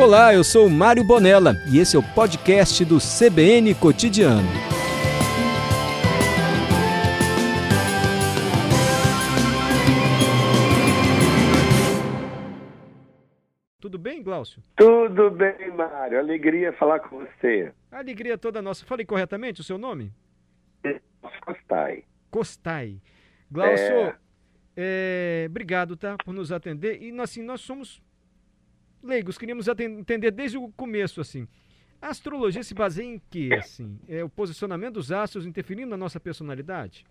Olá, 0.00 0.32
eu 0.32 0.42
sou 0.42 0.66
Mário 0.70 1.04
Bonella 1.04 1.56
e 1.70 1.78
esse 1.78 1.94
é 1.94 1.98
o 1.98 2.02
podcast 2.02 2.82
do 2.86 2.96
CBN 2.96 3.74
Cotidiano. 3.74 4.48
Tudo 13.78 13.98
bem, 13.98 14.22
Glaucio? 14.22 14.62
Tudo 14.74 15.30
bem, 15.30 15.70
Mário. 15.76 16.18
Alegria 16.18 16.72
falar 16.72 17.00
com 17.00 17.18
você. 17.18 17.70
alegria 17.92 18.38
toda 18.38 18.62
nossa. 18.62 18.86
Falei 18.86 19.04
corretamente 19.04 19.60
o 19.60 19.64
seu 19.64 19.76
nome? 19.76 20.10
Costai. 21.44 22.04
Costai. 22.30 23.02
Glaucio, 23.50 23.84
é... 23.84 24.16
É, 24.74 25.46
obrigado, 25.50 25.94
tá, 25.94 26.16
por 26.24 26.32
nos 26.32 26.50
atender. 26.50 27.02
E 27.02 27.20
assim, 27.20 27.42
nós 27.42 27.60
somos 27.60 28.00
leigos, 29.02 29.38
queríamos 29.38 29.66
entender 29.68 30.30
desde 30.30 30.58
o 30.58 30.68
começo, 30.72 31.20
assim. 31.20 31.46
A 32.00 32.08
astrologia 32.08 32.62
se 32.62 32.74
baseia 32.74 33.06
em 33.06 33.20
quê, 33.30 33.50
assim? 33.58 33.98
É 34.08 34.24
o 34.24 34.28
posicionamento 34.28 34.94
dos 34.94 35.12
astros 35.12 35.46
interferindo 35.46 35.90
na 35.90 35.96
nossa 35.96 36.18
personalidade? 36.18 37.04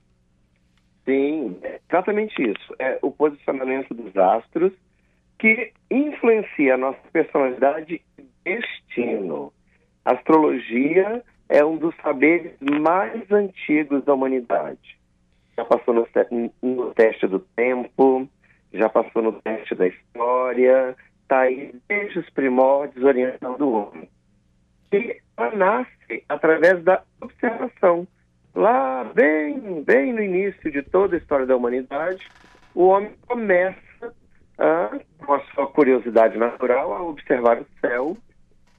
Sim, 1.06 1.58
é 1.62 1.80
exatamente 1.88 2.42
isso. 2.42 2.76
É 2.80 2.98
o 3.02 3.12
posicionamento 3.12 3.94
dos 3.94 4.16
astros 4.18 4.74
que 5.38 5.72
influencia 5.90 6.74
a 6.74 6.78
nossa 6.78 7.00
personalidade 7.12 8.02
e 8.18 8.26
destino. 8.44 9.54
A 10.04 10.14
astrologia 10.14 11.24
é 11.48 11.64
um 11.64 11.78
dos 11.78 11.96
saberes 11.98 12.54
mais 12.62 13.32
antigos 13.32 14.04
da 14.04 14.14
humanidade. 14.14 14.98
Já 15.58 15.66
passou 15.66 15.94
no, 15.94 16.08
no 16.62 16.94
teste 16.94 17.28
do 17.28 17.40
tempo, 17.40 18.28
já 18.74 18.90
passou 18.90 19.22
no 19.22 19.34
teste 19.34 19.76
da 19.76 19.88
história, 19.88 20.96
está 21.30 21.42
aí 21.42 21.72
desde 21.88 22.20
os 22.20 22.30
primórdios 22.32 23.06
orientando 23.06 23.62
o 23.62 23.74
homem. 23.74 24.10
E 24.92 25.22
ela 25.38 25.56
nasce 25.56 26.24
através 26.28 26.84
da 26.84 27.04
observação. 27.22 28.08
Lá, 28.56 29.04
bem, 29.04 29.84
bem 29.84 30.12
no 30.12 30.24
início 30.24 30.72
de 30.72 30.82
toda 30.82 31.16
a 31.16 31.20
história 31.20 31.46
da 31.46 31.56
humanidade, 31.56 32.28
o 32.74 32.88
homem 32.88 33.14
começa, 33.28 33.78
a, 34.58 35.00
com 35.24 35.34
a 35.34 35.40
sua 35.54 35.68
curiosidade 35.68 36.36
natural, 36.36 36.94
a 36.94 37.04
observar 37.04 37.62
o 37.62 37.68
céu 37.80 38.18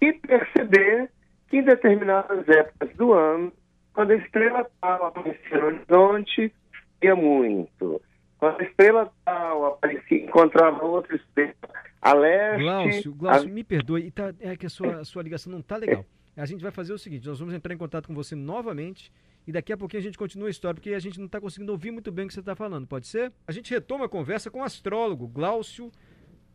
e 0.00 0.12
perceber 0.12 1.08
que 1.48 1.58
em 1.58 1.62
determinadas 1.62 2.48
épocas 2.48 2.96
do 2.96 3.12
ano, 3.12 3.52
quando 3.94 4.10
a 4.10 4.16
estrela 4.16 4.68
tal 4.80 5.06
aparecia 5.06 5.58
no 5.58 5.66
horizonte, 5.66 6.52
ia 7.00 7.14
muito. 7.14 8.02
Quando 8.38 8.60
a 8.60 8.64
estrela 8.64 9.12
tal 9.24 9.66
aparecia, 9.66 10.24
encontrava 10.24 10.84
outra 10.84 11.14
estrela 11.14 11.54
a 12.00 12.12
leste. 12.14 12.62
Glaucio, 12.62 13.14
Glaucio 13.14 13.48
a... 13.48 13.52
me 13.52 13.64
perdoe, 13.64 14.10
tá, 14.10 14.34
é 14.40 14.56
que 14.56 14.66
a 14.66 14.70
sua, 14.70 15.00
a 15.00 15.04
sua 15.04 15.22
ligação 15.22 15.52
não 15.52 15.60
está 15.60 15.76
legal. 15.76 16.04
A 16.36 16.46
gente 16.46 16.62
vai 16.62 16.70
fazer 16.70 16.92
o 16.92 16.98
seguinte: 16.98 17.26
nós 17.26 17.38
vamos 17.38 17.54
entrar 17.54 17.74
em 17.74 17.78
contato 17.78 18.06
com 18.06 18.14
você 18.14 18.34
novamente 18.34 19.12
e 19.46 19.52
daqui 19.52 19.72
a 19.72 19.76
pouquinho 19.76 20.00
a 20.00 20.04
gente 20.04 20.18
continua 20.18 20.48
a 20.48 20.50
história, 20.50 20.74
porque 20.74 20.94
a 20.94 20.98
gente 20.98 21.18
não 21.18 21.26
está 21.26 21.40
conseguindo 21.40 21.72
ouvir 21.72 21.90
muito 21.90 22.10
bem 22.12 22.24
o 22.24 22.28
que 22.28 22.34
você 22.34 22.40
está 22.40 22.54
falando, 22.54 22.86
pode 22.86 23.06
ser? 23.06 23.32
A 23.46 23.52
gente 23.52 23.70
retoma 23.70 24.04
a 24.04 24.08
conversa 24.08 24.50
com 24.50 24.60
o 24.60 24.64
astrólogo 24.64 25.26
Glaucio 25.26 25.90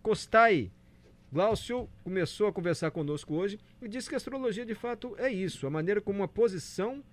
Costai. 0.02 0.72
Glaucio 1.32 1.90
começou 2.04 2.48
a 2.48 2.54
conversar 2.54 2.92
conosco 2.92 3.34
hoje 3.34 3.60
e 3.82 3.88
disse 3.88 4.08
que 4.08 4.16
a 4.16 4.18
astrologia 4.18 4.66
de 4.66 4.76
fato 4.76 5.16
é 5.18 5.30
isso, 5.30 5.68
a 5.68 5.70
maneira 5.70 6.00
como 6.00 6.23
a 6.23 6.28
posição 6.28 7.04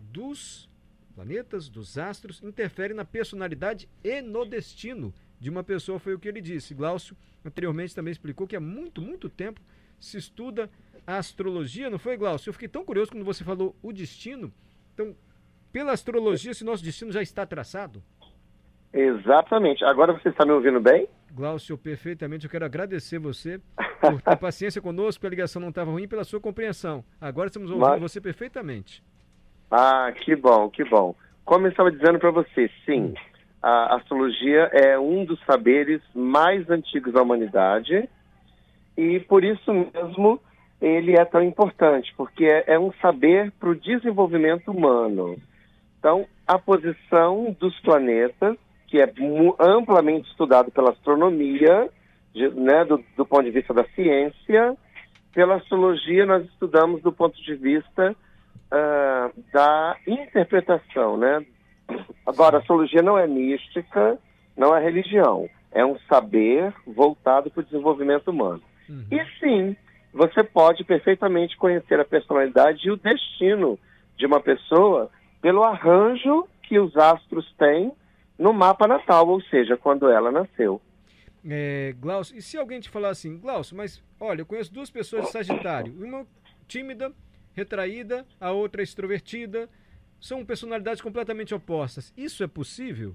dos 0.00 0.68
planetas, 1.14 1.68
dos 1.68 1.98
astros, 1.98 2.42
interfere 2.42 2.94
na 2.94 3.04
personalidade 3.04 3.88
e 4.02 4.20
no 4.22 4.44
destino 4.44 5.12
de 5.38 5.50
uma 5.50 5.62
pessoa, 5.62 5.98
foi 5.98 6.14
o 6.14 6.18
que 6.18 6.28
ele 6.28 6.40
disse. 6.40 6.74
Glaucio 6.74 7.16
anteriormente 7.44 7.94
também 7.94 8.12
explicou 8.12 8.46
que 8.46 8.56
há 8.56 8.60
muito, 8.60 9.00
muito 9.00 9.28
tempo 9.28 9.60
se 9.98 10.16
estuda 10.16 10.70
a 11.06 11.16
astrologia, 11.16 11.90
não 11.90 11.98
foi, 11.98 12.16
Glaucio? 12.16 12.50
Eu 12.50 12.52
fiquei 12.52 12.68
tão 12.68 12.84
curioso 12.84 13.10
quando 13.10 13.24
você 13.24 13.42
falou 13.42 13.74
o 13.82 13.92
destino. 13.92 14.52
Então, 14.94 15.14
pela 15.72 15.92
astrologia, 15.92 16.52
se 16.54 16.64
nosso 16.64 16.84
destino 16.84 17.10
já 17.10 17.22
está 17.22 17.46
traçado? 17.46 18.02
Exatamente. 18.92 19.84
Agora 19.84 20.12
você 20.12 20.28
está 20.28 20.44
me 20.44 20.52
ouvindo 20.52 20.80
bem? 20.80 21.08
Glaucio, 21.32 21.76
perfeitamente. 21.76 22.44
Eu 22.46 22.50
quero 22.50 22.64
agradecer 22.64 23.18
você 23.18 23.60
por 24.00 24.20
ter 24.20 24.36
paciência 24.38 24.80
conosco, 24.80 25.26
a 25.26 25.30
ligação 25.30 25.60
não 25.60 25.68
estava 25.68 25.90
ruim, 25.90 26.08
pela 26.08 26.24
sua 26.24 26.40
compreensão. 26.40 27.04
Agora 27.20 27.48
estamos 27.48 27.70
ouvindo 27.70 27.88
Mas... 27.88 28.00
você 28.00 28.20
perfeitamente. 28.20 29.02
Ah, 29.70 30.12
que 30.12 30.34
bom, 30.34 30.70
que 30.70 30.84
bom. 30.84 31.14
Como 31.44 31.66
eu 31.66 31.70
estava 31.70 31.90
dizendo 31.90 32.18
para 32.18 32.30
você, 32.30 32.70
sim, 32.84 33.14
a 33.62 33.96
astrologia 33.96 34.70
é 34.72 34.98
um 34.98 35.24
dos 35.24 35.38
saberes 35.44 36.00
mais 36.14 36.68
antigos 36.70 37.12
da 37.12 37.22
humanidade 37.22 38.08
e 38.96 39.20
por 39.20 39.44
isso 39.44 39.72
mesmo 39.72 40.40
ele 40.80 41.18
é 41.18 41.24
tão 41.24 41.42
importante, 41.42 42.12
porque 42.16 42.44
é, 42.44 42.64
é 42.74 42.78
um 42.78 42.92
saber 43.02 43.50
para 43.58 43.70
o 43.70 43.74
desenvolvimento 43.74 44.70
humano. 44.70 45.36
Então, 45.98 46.24
a 46.46 46.58
posição 46.58 47.56
dos 47.58 47.78
planetas, 47.80 48.56
que 48.86 49.00
é 49.00 49.12
amplamente 49.58 50.30
estudado 50.30 50.70
pela 50.70 50.90
astronomia, 50.90 51.90
de, 52.32 52.48
né, 52.50 52.84
do, 52.84 53.02
do 53.16 53.26
ponto 53.26 53.42
de 53.44 53.50
vista 53.50 53.74
da 53.74 53.84
ciência, 53.94 54.76
pela 55.34 55.56
astrologia 55.56 56.24
nós 56.24 56.44
estudamos 56.46 57.02
do 57.02 57.12
ponto 57.12 57.36
de 57.42 57.54
vista 57.54 58.12
uh, 58.12 59.42
da 59.52 59.96
interpretação, 60.06 61.16
né, 61.16 61.44
Agora, 62.26 62.56
a 62.56 62.60
astrologia 62.60 63.02
não 63.02 63.16
é 63.16 63.26
mística, 63.26 64.18
não 64.56 64.76
é 64.76 64.82
religião. 64.82 65.48
É 65.72 65.84
um 65.84 65.98
saber 66.08 66.72
voltado 66.86 67.50
para 67.50 67.60
o 67.60 67.64
desenvolvimento 67.64 68.28
humano. 68.28 68.62
Uhum. 68.88 69.04
E 69.10 69.24
sim, 69.38 69.76
você 70.12 70.42
pode 70.42 70.84
perfeitamente 70.84 71.56
conhecer 71.56 72.00
a 72.00 72.04
personalidade 72.04 72.86
e 72.86 72.90
o 72.90 72.96
destino 72.96 73.78
de 74.16 74.26
uma 74.26 74.40
pessoa 74.40 75.10
pelo 75.40 75.62
arranjo 75.62 76.46
que 76.62 76.78
os 76.78 76.96
astros 76.96 77.50
têm 77.56 77.92
no 78.38 78.52
mapa 78.52 78.86
natal, 78.86 79.28
ou 79.28 79.40
seja, 79.42 79.76
quando 79.76 80.08
ela 80.10 80.30
nasceu. 80.30 80.80
É, 81.48 81.94
Glaucio, 81.98 82.36
e 82.36 82.42
se 82.42 82.58
alguém 82.58 82.80
te 82.80 82.88
falar 82.88 83.10
assim, 83.10 83.38
Glaucio, 83.38 83.76
mas 83.76 84.02
olha, 84.20 84.42
eu 84.42 84.46
conheço 84.46 84.72
duas 84.72 84.90
pessoas 84.90 85.26
de 85.26 85.32
Sagitário, 85.32 85.92
uma 85.98 86.26
tímida, 86.66 87.12
retraída, 87.54 88.26
a 88.40 88.50
outra 88.50 88.82
extrovertida, 88.82 89.68
são 90.20 90.44
personalidades 90.44 91.00
completamente 91.00 91.54
opostas. 91.54 92.12
Isso 92.16 92.42
é 92.42 92.46
possível? 92.46 93.14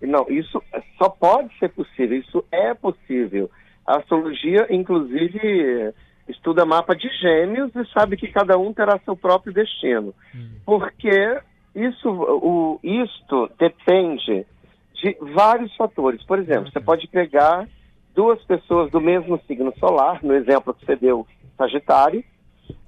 Não, 0.00 0.26
isso 0.28 0.62
só 0.96 1.08
pode 1.08 1.56
ser 1.58 1.70
possível, 1.70 2.18
isso 2.18 2.44
é 2.52 2.72
possível. 2.74 3.50
A 3.86 3.98
astrologia, 3.98 4.66
inclusive, 4.70 5.92
estuda 6.28 6.64
mapa 6.64 6.94
de 6.94 7.08
gêmeos 7.20 7.74
e 7.74 7.84
sabe 7.92 8.16
que 8.16 8.28
cada 8.28 8.56
um 8.58 8.72
terá 8.72 9.00
seu 9.04 9.16
próprio 9.16 9.52
destino. 9.52 10.14
Hum. 10.34 10.50
Porque 10.64 11.40
isso, 11.74 12.08
o, 12.10 12.78
isto 12.82 13.50
depende 13.58 14.46
de 14.94 15.16
vários 15.34 15.74
fatores. 15.76 16.22
Por 16.24 16.38
exemplo, 16.38 16.70
você 16.70 16.80
pode 16.80 17.06
pegar 17.08 17.68
duas 18.14 18.42
pessoas 18.44 18.90
do 18.90 19.00
mesmo 19.00 19.40
signo 19.46 19.72
solar, 19.78 20.22
no 20.22 20.34
exemplo 20.34 20.74
que 20.74 20.84
você 20.84 20.96
deu, 20.96 21.26
Sagitário. 21.56 22.22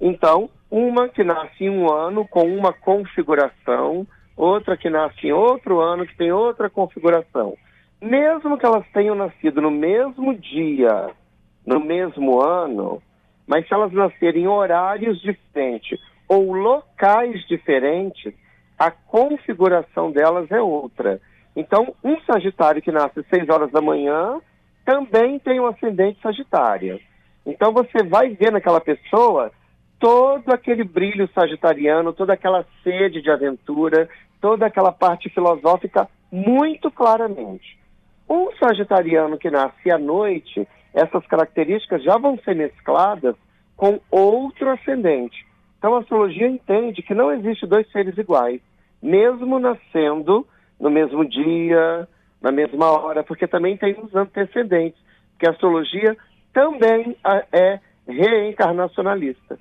Então, 0.01 0.49
uma 0.71 1.07
que 1.07 1.23
nasce 1.23 1.65
em 1.65 1.69
um 1.69 1.87
ano 1.93 2.27
com 2.27 2.43
uma 2.43 2.73
configuração, 2.73 4.07
outra 4.35 4.75
que 4.75 4.89
nasce 4.89 5.27
em 5.27 5.31
outro 5.31 5.79
ano 5.79 6.07
que 6.07 6.17
tem 6.17 6.31
outra 6.31 6.71
configuração. 6.71 7.55
Mesmo 8.01 8.57
que 8.57 8.65
elas 8.65 8.83
tenham 8.91 9.13
nascido 9.13 9.61
no 9.61 9.69
mesmo 9.69 10.33
dia, 10.33 11.11
no 11.63 11.79
mesmo 11.79 12.41
ano, 12.41 12.99
mas 13.45 13.67
se 13.67 13.73
elas 13.75 13.91
nascerem 13.91 14.45
em 14.45 14.47
horários 14.47 15.21
diferentes 15.21 15.99
ou 16.27 16.51
locais 16.51 17.45
diferentes, 17.47 18.33
a 18.79 18.89
configuração 18.89 20.11
delas 20.11 20.49
é 20.49 20.59
outra. 20.59 21.21
Então, 21.55 21.93
um 22.03 22.19
Sagitário 22.21 22.81
que 22.81 22.91
nasce 22.91 23.19
às 23.19 23.27
6 23.27 23.49
horas 23.49 23.71
da 23.71 23.81
manhã 23.81 24.41
também 24.83 25.37
tem 25.37 25.59
um 25.59 25.67
ascendente 25.67 26.19
Sagitário. 26.23 26.99
Então, 27.45 27.71
você 27.71 28.01
vai 28.01 28.29
ver 28.29 28.51
naquela 28.51 28.81
pessoa 28.81 29.51
todo 30.01 30.51
aquele 30.51 30.83
brilho 30.83 31.29
sagitariano, 31.31 32.11
toda 32.11 32.33
aquela 32.33 32.65
sede 32.83 33.21
de 33.21 33.29
aventura, 33.29 34.09
toda 34.41 34.65
aquela 34.65 34.91
parte 34.91 35.29
filosófica 35.29 36.09
muito 36.31 36.89
claramente. 36.89 37.77
Um 38.27 38.49
sagitariano 38.57 39.37
que 39.37 39.51
nasce 39.51 39.91
à 39.91 39.99
noite, 39.99 40.67
essas 40.91 41.23
características 41.27 42.03
já 42.03 42.17
vão 42.17 42.35
ser 42.39 42.55
mescladas 42.55 43.35
com 43.77 43.99
outro 44.09 44.71
ascendente. 44.71 45.45
Então 45.77 45.93
a 45.93 45.99
astrologia 45.99 46.47
entende 46.47 47.03
que 47.03 47.13
não 47.13 47.31
existe 47.31 47.67
dois 47.67 47.89
seres 47.91 48.17
iguais, 48.17 48.59
mesmo 49.03 49.59
nascendo 49.59 50.47
no 50.79 50.89
mesmo 50.89 51.23
dia, 51.23 52.07
na 52.41 52.51
mesma 52.51 52.87
hora, 52.87 53.23
porque 53.23 53.45
também 53.45 53.77
tem 53.77 53.95
os 54.01 54.15
antecedentes, 54.15 54.99
porque 55.33 55.47
a 55.47 55.51
astrologia 55.51 56.17
também 56.51 57.15
é 57.51 57.79
reencarnacionalista. 58.07 59.59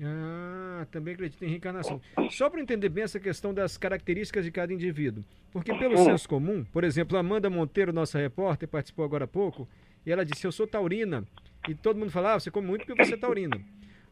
Ah, 0.00 0.86
também 0.90 1.14
acredito 1.14 1.44
em 1.44 1.48
reencarnação. 1.48 2.00
Só 2.30 2.48
para 2.48 2.60
entender 2.60 2.88
bem 2.88 3.04
essa 3.04 3.20
questão 3.20 3.52
das 3.52 3.76
características 3.76 4.44
de 4.44 4.50
cada 4.50 4.72
indivíduo. 4.72 5.24
Porque 5.52 5.74
pelo 5.74 5.94
hum. 5.94 6.04
senso 6.04 6.28
comum, 6.28 6.64
por 6.64 6.82
exemplo, 6.82 7.16
Amanda 7.18 7.50
Monteiro, 7.50 7.92
nossa 7.92 8.18
repórter, 8.18 8.68
participou 8.68 9.04
agora 9.04 9.24
há 9.24 9.28
pouco, 9.28 9.68
e 10.04 10.10
ela 10.10 10.24
disse, 10.24 10.46
eu 10.46 10.52
sou 10.52 10.66
taurina, 10.66 11.24
E 11.68 11.74
todo 11.74 11.98
mundo 11.98 12.10
fala, 12.10 12.34
ah, 12.34 12.40
você 12.40 12.50
come 12.50 12.66
muito 12.66 12.86
porque 12.86 13.04
você 13.04 13.14
é 13.14 13.16
taurino. 13.16 13.62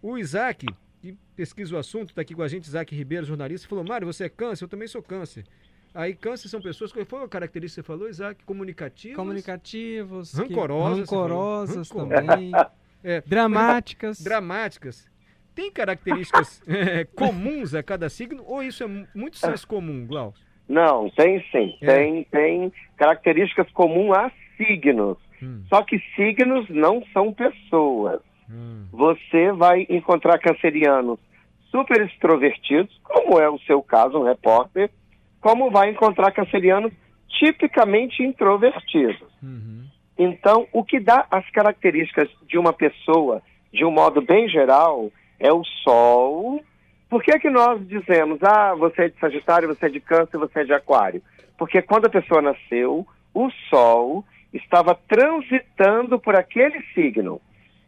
O 0.03 0.17
Isaac, 0.19 0.67
que 1.01 1.17
pesquisa 1.35 1.75
o 1.75 1.79
assunto, 1.79 2.11
está 2.11 2.23
aqui 2.23 2.35
com 2.35 2.43
a 2.43 2.49
gente, 2.49 2.65
Isaac 2.65 2.95
Ribeiro, 2.95 3.27
jornalista, 3.27 3.67
falou, 3.67 3.85
Mário, 3.85 4.07
você 4.07 4.25
é 4.25 4.29
câncer? 4.29 4.65
Eu 4.65 4.69
também 4.69 4.87
sou 4.87 5.03
câncer. 5.03 5.45
Aí 5.93 6.15
câncer 6.15 6.49
são 6.49 6.61
pessoas, 6.61 6.93
qual 6.93 7.05
foi 7.05 7.25
a 7.25 7.29
característica 7.29 7.83
que 7.83 7.87
você 7.87 7.87
falou, 7.87 8.09
Isaac? 8.09 8.45
Comunicativos? 8.45 9.17
Comunicativos. 9.17 10.35
Rancorosas. 10.35 11.09
Que, 11.09 11.15
rancorosas 11.15 11.89
também. 11.89 12.53
É, 13.03 13.23
dramáticas. 13.23 14.21
Dramáticas. 14.21 15.09
Tem 15.55 15.71
características 15.71 16.63
é, 16.67 17.05
comuns 17.17 17.75
a 17.75 17.83
cada 17.83 18.09
signo 18.09 18.43
ou 18.47 18.63
isso 18.63 18.85
é 18.85 18.87
muito 19.15 19.37
senso 19.37 19.67
comum, 19.67 20.07
Glaucio? 20.07 20.45
Não, 20.69 21.11
tem 21.11 21.45
sim. 21.51 21.77
É. 21.81 21.87
Tem, 21.87 22.25
tem 22.25 22.73
características 22.97 23.71
comuns 23.73 24.17
a 24.17 24.31
signos. 24.57 25.19
Hum. 25.43 25.65
Só 25.69 25.83
que 25.83 25.99
signos 26.15 26.69
não 26.69 27.03
são 27.13 27.33
pessoas. 27.33 28.21
Hum. 28.49 28.87
Você 28.93 29.53
vai 29.53 29.87
encontrar 29.89 30.39
cancerianos 30.39 31.19
super 31.71 32.01
extrovertidos, 32.03 33.01
como 33.03 33.41
é 33.41 33.49
o 33.49 33.59
seu 33.61 33.83
caso, 33.83 34.19
um 34.19 34.25
repórter, 34.25 34.91
como 35.41 35.71
vai 35.71 35.91
encontrar 35.91 36.33
cancerianos 36.33 36.93
tipicamente 37.29 38.23
introvertidos. 38.23 39.29
Uhum. 39.43 39.87
Então, 40.19 40.67
o 40.73 40.85
que 40.85 41.01
dá 41.01 41.27
as 41.31 41.49
características 41.51 42.29
de 42.47 42.59
uma 42.59 42.73
pessoa, 42.73 43.41
de 43.73 43.85
um 43.85 43.91
modo 43.91 44.21
bem 44.21 44.49
geral, 44.49 45.11
é 45.41 45.53
o 45.53 45.65
Sol. 45.83 46.63
Por 47.09 47.23
que, 47.25 47.37
que 47.41 47.51
nós 47.51 47.85
dizemos, 47.89 48.39
ah, 48.43 48.75
você 48.75 49.05
é 49.05 49.09
de 49.09 49.19
Sagitário, 49.19 49.67
você 49.67 49.87
é 49.87 49.89
de 49.89 49.99
Câncer, 49.99 50.39
você 50.39 50.61
é 50.61 50.65
de 50.65 50.73
Aquário? 50.73 51.23
Porque 51.59 51.83
quando 51.83 52.07
a 52.07 52.11
pessoa 52.11 52.41
nasceu, 52.41 53.07
o 53.35 53.51
Sol 53.69 54.25
estava 54.53 54.95
transitando 55.09 56.21
por 56.21 56.37
aquele 56.37 56.81
signo. 56.95 57.41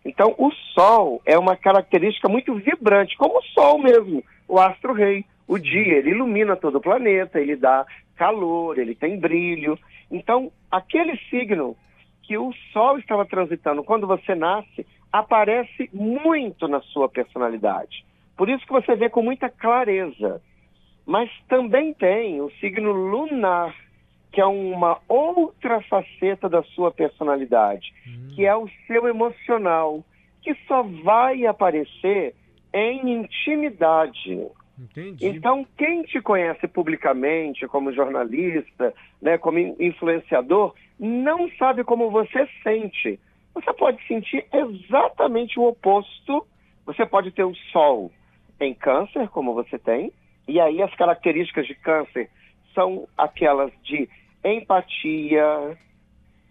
Então, 0.05 0.35
o 0.37 0.51
Sol 0.75 1.23
é 1.25 1.39
uma 1.39 1.57
característica 1.57 2.29
muito 2.29 2.55
vibrante, 2.55 3.17
como 3.17 3.39
o 3.39 3.43
Sol 3.43 3.79
mesmo, 3.79 4.25
o 4.49 4.59
astro-rei. 4.59 5.25
O 5.47 5.59
dia, 5.59 5.99
ele 5.99 6.11
ilumina 6.11 6.57
todo 6.57 6.79
o 6.79 6.81
planeta, 6.81 7.41
ele 7.41 7.57
dá 7.57 7.87
calor, 8.17 8.79
ele 8.79 8.95
tem 8.95 9.19
brilho. 9.19 9.79
Então, 10.11 10.51
aquele 10.71 11.17
signo 11.29 11.77
que 12.23 12.37
o 12.39 12.53
Sol 12.73 12.99
estava 12.99 13.25
transitando 13.27 13.85
quando 13.85 14.07
você 14.07 14.35
nasce 14.35 14.87
aparece 15.13 15.91
muito 15.93 16.67
na 16.67 16.81
sua 16.81 17.09
personalidade. 17.09 18.05
Por 18.37 18.49
isso 18.49 18.67
que 18.67 18.73
você 18.73 18.95
vê 18.97 19.11
com 19.11 19.23
muita 19.23 19.49
clareza. 19.49 20.41
Mas 21.05 21.31
também 21.49 21.93
tem 21.93 22.41
o 22.41 22.51
signo 22.61 22.93
lunar, 22.93 23.75
que 24.31 24.41
é 24.41 24.47
uma 24.47 24.99
outra 25.09 25.81
faceta 25.83 26.49
da 26.49 26.63
sua 26.63 26.91
personalidade, 26.91 27.93
hum. 28.07 28.33
que 28.35 28.47
é 28.47 28.57
o 28.57 28.69
seu 28.87 29.09
emocional, 29.09 30.03
que 30.41 30.55
só 30.67 30.83
vai 30.83 31.45
aparecer 31.45 32.35
em 32.73 33.11
intimidade. 33.11 34.47
Entendi. 34.79 35.27
Então, 35.27 35.67
quem 35.77 36.03
te 36.03 36.21
conhece 36.21 36.67
publicamente 36.67 37.67
como 37.69 37.93
jornalista, 37.93 38.95
né, 39.21 39.37
como 39.37 39.59
influenciador, 39.59 40.75
não 40.99 41.51
sabe 41.59 41.85
como 41.85 42.11
você 42.11 42.49
sente. 42.63 43.21
Você 43.55 43.73
pode 43.73 44.07
sentir 44.07 44.47
exatamente 44.53 45.59
o 45.59 45.69
oposto. 45.69 46.47
Você 46.87 47.07
pode 47.07 47.31
ter 47.31 47.45
o 47.45 47.55
sol 47.73 48.11
em 48.61 48.75
câncer, 48.75 49.29
como 49.29 49.55
você 49.55 49.79
tem, 49.79 50.13
e 50.47 50.61
aí 50.61 50.83
as 50.83 50.95
características 50.95 51.67
de 51.67 51.75
câncer 51.75 52.31
são 52.75 53.07
aquelas 53.17 53.73
de 53.83 54.09
empatia, 54.45 55.79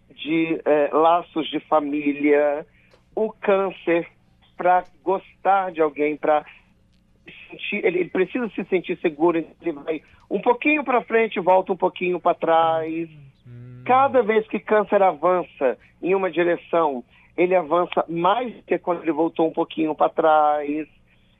de 0.09 0.61
é, 0.65 0.89
laços 0.93 1.49
de 1.49 1.59
família, 1.61 2.65
o 3.15 3.31
câncer 3.31 4.07
para 4.55 4.83
gostar 5.03 5.71
de 5.71 5.81
alguém, 5.81 6.15
para 6.15 6.45
sentir, 7.49 7.83
ele, 7.85 7.99
ele, 7.99 8.09
precisa 8.09 8.47
se 8.49 8.63
sentir 8.65 8.97
seguro, 8.99 9.37
ele 9.37 9.71
vai 9.71 10.01
um 10.29 10.39
pouquinho 10.39 10.83
para 10.83 11.03
frente, 11.03 11.39
volta 11.39 11.73
um 11.73 11.77
pouquinho 11.77 12.19
para 12.19 12.35
trás. 12.35 13.09
Cada 13.85 14.21
vez 14.21 14.47
que 14.47 14.59
câncer 14.59 15.01
avança 15.01 15.77
em 16.01 16.15
uma 16.15 16.29
direção, 16.29 17.03
ele 17.37 17.55
avança 17.55 18.05
mais 18.07 18.53
do 18.53 18.63
que 18.63 18.77
quando 18.77 19.01
ele 19.01 19.11
voltou 19.11 19.47
um 19.47 19.53
pouquinho 19.53 19.95
para 19.95 20.09
trás. 20.09 20.87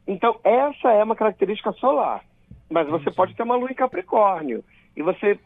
Então, 0.08 0.40
essa 0.44 0.92
é 0.92 1.04
uma 1.04 1.16
característica 1.16 1.72
solar. 1.74 2.24
Mas 2.70 2.88
você 2.88 3.12
pode 3.12 3.36
ter 3.36 3.44
uma 3.44 3.56
lua 3.56 3.72
em 3.72 3.76
Capricórnio. 3.76 4.64
E 4.96 5.02
você 5.02 5.38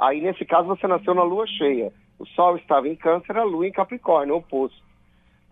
Aí, 0.00 0.22
nesse 0.22 0.46
caso, 0.46 0.66
você 0.66 0.86
nasceu 0.86 1.14
na 1.14 1.22
lua 1.22 1.46
cheia. 1.46 1.92
O 2.18 2.24
Sol 2.28 2.56
estava 2.56 2.88
em 2.88 2.96
Câncer, 2.96 3.36
a 3.36 3.44
lua 3.44 3.68
em 3.68 3.72
Capricórnio, 3.72 4.36
oposto. 4.36 4.80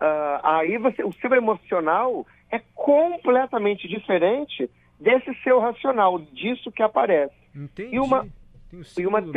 Uh, 0.01 0.39
aí 0.41 0.77
você, 0.79 1.03
o 1.03 1.13
seu 1.13 1.31
emocional 1.35 2.25
é 2.51 2.59
completamente 2.73 3.87
diferente 3.87 4.67
desse 4.99 5.31
seu 5.43 5.59
racional, 5.59 6.17
disso 6.17 6.71
que 6.71 6.81
aparece. 6.81 7.35
Entendi. 7.55 7.95
E 7.95 7.99
uma, 7.99 8.27
e 8.97 9.05
uma 9.05 9.21
né? 9.21 9.31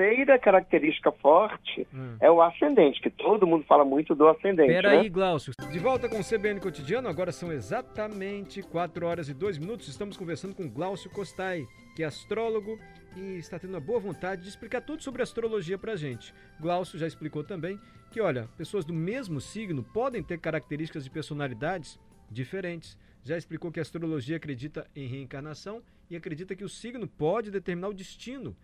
Terceira 0.00 0.38
característica 0.38 1.12
forte 1.12 1.86
hum. 1.92 2.16
é 2.20 2.30
o 2.30 2.40
ascendente, 2.40 3.00
que 3.00 3.10
todo 3.10 3.46
mundo 3.46 3.64
fala 3.66 3.84
muito 3.84 4.14
do 4.14 4.26
ascendente. 4.28 4.72
Peraí, 4.72 5.04
né? 5.04 5.08
Glaucio. 5.08 5.52
De 5.70 5.78
volta 5.78 6.08
com 6.08 6.18
o 6.18 6.24
CBN 6.24 6.58
Cotidiano, 6.58 7.08
agora 7.08 7.30
são 7.32 7.52
exatamente 7.52 8.62
4 8.62 9.06
horas 9.06 9.28
e 9.28 9.34
2 9.34 9.58
minutos. 9.58 9.88
Estamos 9.88 10.16
conversando 10.16 10.54
com 10.54 10.68
Glaucio 10.68 11.10
Costai, 11.10 11.66
que 11.94 12.02
é 12.02 12.06
astrólogo 12.06 12.78
e 13.14 13.36
está 13.38 13.58
tendo 13.58 13.74
uma 13.74 13.80
boa 13.80 14.00
vontade 14.00 14.42
de 14.42 14.48
explicar 14.48 14.80
tudo 14.80 15.02
sobre 15.02 15.22
astrologia 15.22 15.76
para 15.76 15.92
a 15.92 15.96
gente. 15.96 16.32
Glaucio 16.58 16.98
já 16.98 17.06
explicou 17.06 17.44
também 17.44 17.78
que, 18.10 18.20
olha, 18.20 18.48
pessoas 18.56 18.84
do 18.84 18.94
mesmo 18.94 19.40
signo 19.40 19.82
podem 19.82 20.22
ter 20.22 20.38
características 20.38 21.04
de 21.04 21.10
personalidades 21.10 22.00
diferentes. 22.30 22.96
Já 23.22 23.36
explicou 23.36 23.70
que 23.70 23.78
a 23.78 23.82
astrologia 23.82 24.36
acredita 24.36 24.86
em 24.96 25.06
reencarnação 25.06 25.82
e 26.08 26.16
acredita 26.16 26.56
que 26.56 26.64
o 26.64 26.68
signo 26.68 27.06
pode 27.06 27.50
determinar 27.50 27.88
o 27.88 27.94
destino 27.94 28.56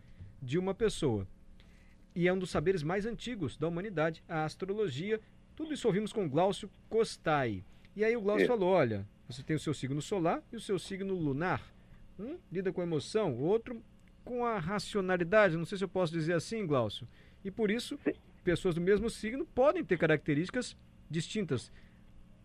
de 0.47 0.59
uma 0.59 0.73
pessoa. 0.73 1.27
E 2.15 2.29
é 2.29 2.33
um 2.33 2.39
dos 2.39 2.51
saberes 2.51 2.83
mais 2.83 3.05
antigos 3.05 3.57
da 3.57 3.67
humanidade, 3.67 4.23
a 4.29 4.45
astrologia. 4.45 5.21
Tudo 5.57 5.75
isso 5.75 5.87
ouvimos 5.87 6.13
com 6.13 6.29
Glaucio 6.29 6.71
Costai. 6.89 7.65
E 7.95 8.05
aí 8.05 8.17
o 8.17 8.21
Glaucio 8.21 8.45
é. 8.45 8.47
falou: 8.47 8.71
olha, 8.71 9.07
você 9.29 9.43
tem 9.43 9.57
o 9.57 9.61
seu 9.61 9.75
signo 9.75 10.01
solar 10.01 10.43
e 10.53 10.57
o 10.57 10.61
seu 10.61 10.79
signo 10.79 11.15
lunar. 11.15 11.61
Um 12.19 12.39
lida 12.51 12.73
com 12.73 12.81
a 12.81 12.85
emoção, 12.85 13.35
o 13.35 13.41
outro 13.41 13.83
com 14.25 14.47
a 14.47 14.59
racionalidade, 14.59 15.57
não 15.57 15.65
sei 15.65 15.79
se 15.79 15.85
eu 15.85 15.89
posso 15.89 16.13
dizer 16.13 16.33
assim, 16.33 16.67
Glaucio. 16.67 17.07
E 17.45 17.51
por 17.51 17.71
isso, 17.71 17.99
pessoas 18.43 18.75
do 18.75 18.81
mesmo 18.81 19.11
signo 19.11 19.45
podem 19.45 19.85
ter 19.85 19.99
características 19.99 20.77
distintas. 21.11 21.71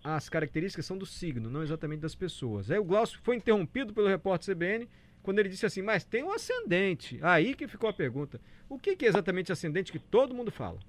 As 0.04 0.30
características 0.30 0.86
são 0.86 0.98
do 0.98 1.06
signo, 1.06 1.50
não 1.50 1.64
exatamente 1.64 2.02
das 2.02 2.14
pessoas. 2.14 2.70
Aí 2.70 2.78
o 2.78 2.84
Glaucio 2.84 3.20
foi 3.24 3.36
interrompido 3.36 3.94
pelo 3.94 4.08
repórter 4.08 4.56
CBN 4.56 4.88
quando 5.24 5.40
ele 5.40 5.50
disse 5.50 5.66
assim, 5.66 5.82
mas 5.82 6.04
tem 6.04 6.24
um 6.24 6.32
ascendente. 6.32 7.20
Aí 7.22 7.54
que 7.54 7.68
ficou 7.68 7.90
a 7.90 7.94
pergunta. 7.94 8.40
O 8.70 8.78
que, 8.78 8.96
que 8.96 9.06
é 9.06 9.08
exatamente 9.08 9.52
ascendente 9.52 9.92
que 9.92 10.00
todo 10.00 10.34
mundo 10.34 10.52
fala? 10.52 10.80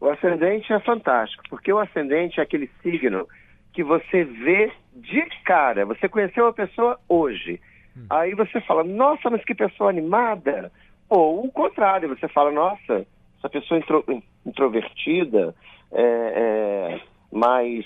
O 0.00 0.08
ascendente 0.08 0.72
é 0.72 0.80
fantástico, 0.80 1.42
porque 1.50 1.72
o 1.72 1.78
ascendente 1.78 2.40
é 2.40 2.42
aquele 2.42 2.70
signo 2.82 3.28
que 3.72 3.84
você 3.84 4.24
vê 4.24 4.72
de 4.94 5.22
cara. 5.44 5.84
Você 5.84 6.08
conheceu 6.08 6.46
a 6.46 6.52
pessoa 6.52 6.98
hoje. 7.08 7.60
Hum. 7.96 8.06
Aí 8.08 8.34
você 8.34 8.60
fala, 8.62 8.82
nossa, 8.82 9.28
mas 9.28 9.44
que 9.44 9.54
pessoa 9.54 9.90
animada. 9.90 10.72
Ou 11.08 11.44
o 11.44 11.52
contrário, 11.52 12.08
você 12.08 12.28
fala, 12.28 12.50
nossa, 12.50 13.06
essa 13.38 13.48
pessoa 13.48 13.78
intro, 13.78 14.04
introvertida, 14.46 15.54
é, 15.92 16.02
é, 16.02 17.00
mais 17.30 17.84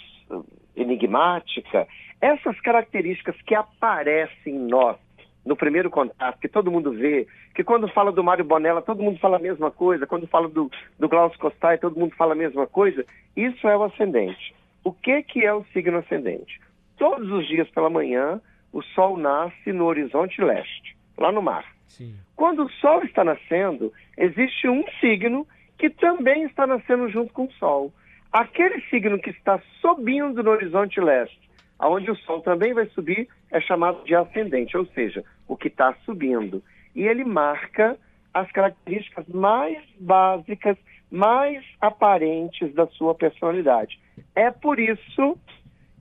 enigmática. 0.76 1.88
Essas 2.20 2.58
características 2.60 3.34
que 3.42 3.54
aparecem 3.54 4.54
em 4.54 4.66
nós 4.66 4.96
no 5.44 5.56
primeiro 5.56 5.90
contato, 5.90 6.38
que 6.38 6.48
todo 6.48 6.70
mundo 6.70 6.92
vê, 6.92 7.26
que 7.54 7.62
quando 7.62 7.88
fala 7.88 8.10
do 8.10 8.24
Mário 8.24 8.44
Bonella, 8.44 8.80
todo 8.80 9.02
mundo 9.02 9.18
fala 9.18 9.36
a 9.36 9.40
mesma 9.40 9.70
coisa, 9.70 10.06
quando 10.06 10.26
fala 10.26 10.48
do, 10.48 10.70
do 10.98 11.08
Glaucio 11.08 11.38
Costai, 11.38 11.78
todo 11.78 11.98
mundo 11.98 12.14
fala 12.16 12.32
a 12.32 12.36
mesma 12.36 12.66
coisa, 12.66 13.04
isso 13.36 13.68
é 13.68 13.76
o 13.76 13.84
ascendente. 13.84 14.54
O 14.82 14.92
que, 14.92 15.22
que 15.22 15.44
é 15.44 15.52
o 15.52 15.64
signo 15.72 15.98
ascendente? 15.98 16.60
Todos 16.96 17.30
os 17.30 17.46
dias 17.46 17.68
pela 17.70 17.90
manhã, 17.90 18.40
o 18.72 18.82
Sol 18.82 19.16
nasce 19.16 19.72
no 19.72 19.84
horizonte 19.84 20.42
leste, 20.42 20.96
lá 21.18 21.30
no 21.30 21.42
mar. 21.42 21.64
Sim. 21.86 22.14
Quando 22.34 22.64
o 22.64 22.70
Sol 22.70 23.02
está 23.04 23.22
nascendo, 23.22 23.92
existe 24.16 24.68
um 24.68 24.84
signo 25.00 25.46
que 25.78 25.90
também 25.90 26.44
está 26.44 26.66
nascendo 26.66 27.08
junto 27.08 27.32
com 27.32 27.44
o 27.44 27.52
Sol. 27.52 27.92
Aquele 28.32 28.80
signo 28.90 29.18
que 29.18 29.30
está 29.30 29.60
subindo 29.80 30.42
no 30.42 30.50
horizonte 30.50 31.00
leste, 31.00 31.38
aonde 31.78 32.10
o 32.10 32.16
Sol 32.16 32.40
também 32.40 32.74
vai 32.74 32.86
subir, 32.86 33.28
é 33.50 33.60
chamado 33.60 34.04
de 34.04 34.14
ascendente, 34.14 34.76
ou 34.76 34.86
seja, 34.86 35.24
o 35.46 35.56
que 35.56 35.68
está 35.68 35.94
subindo. 36.04 36.62
E 36.94 37.02
ele 37.02 37.24
marca 37.24 37.98
as 38.32 38.50
características 38.50 39.26
mais 39.28 39.78
básicas, 39.98 40.76
mais 41.10 41.64
aparentes 41.80 42.74
da 42.74 42.86
sua 42.88 43.14
personalidade. 43.14 43.98
É 44.34 44.50
por 44.50 44.78
isso 44.80 45.38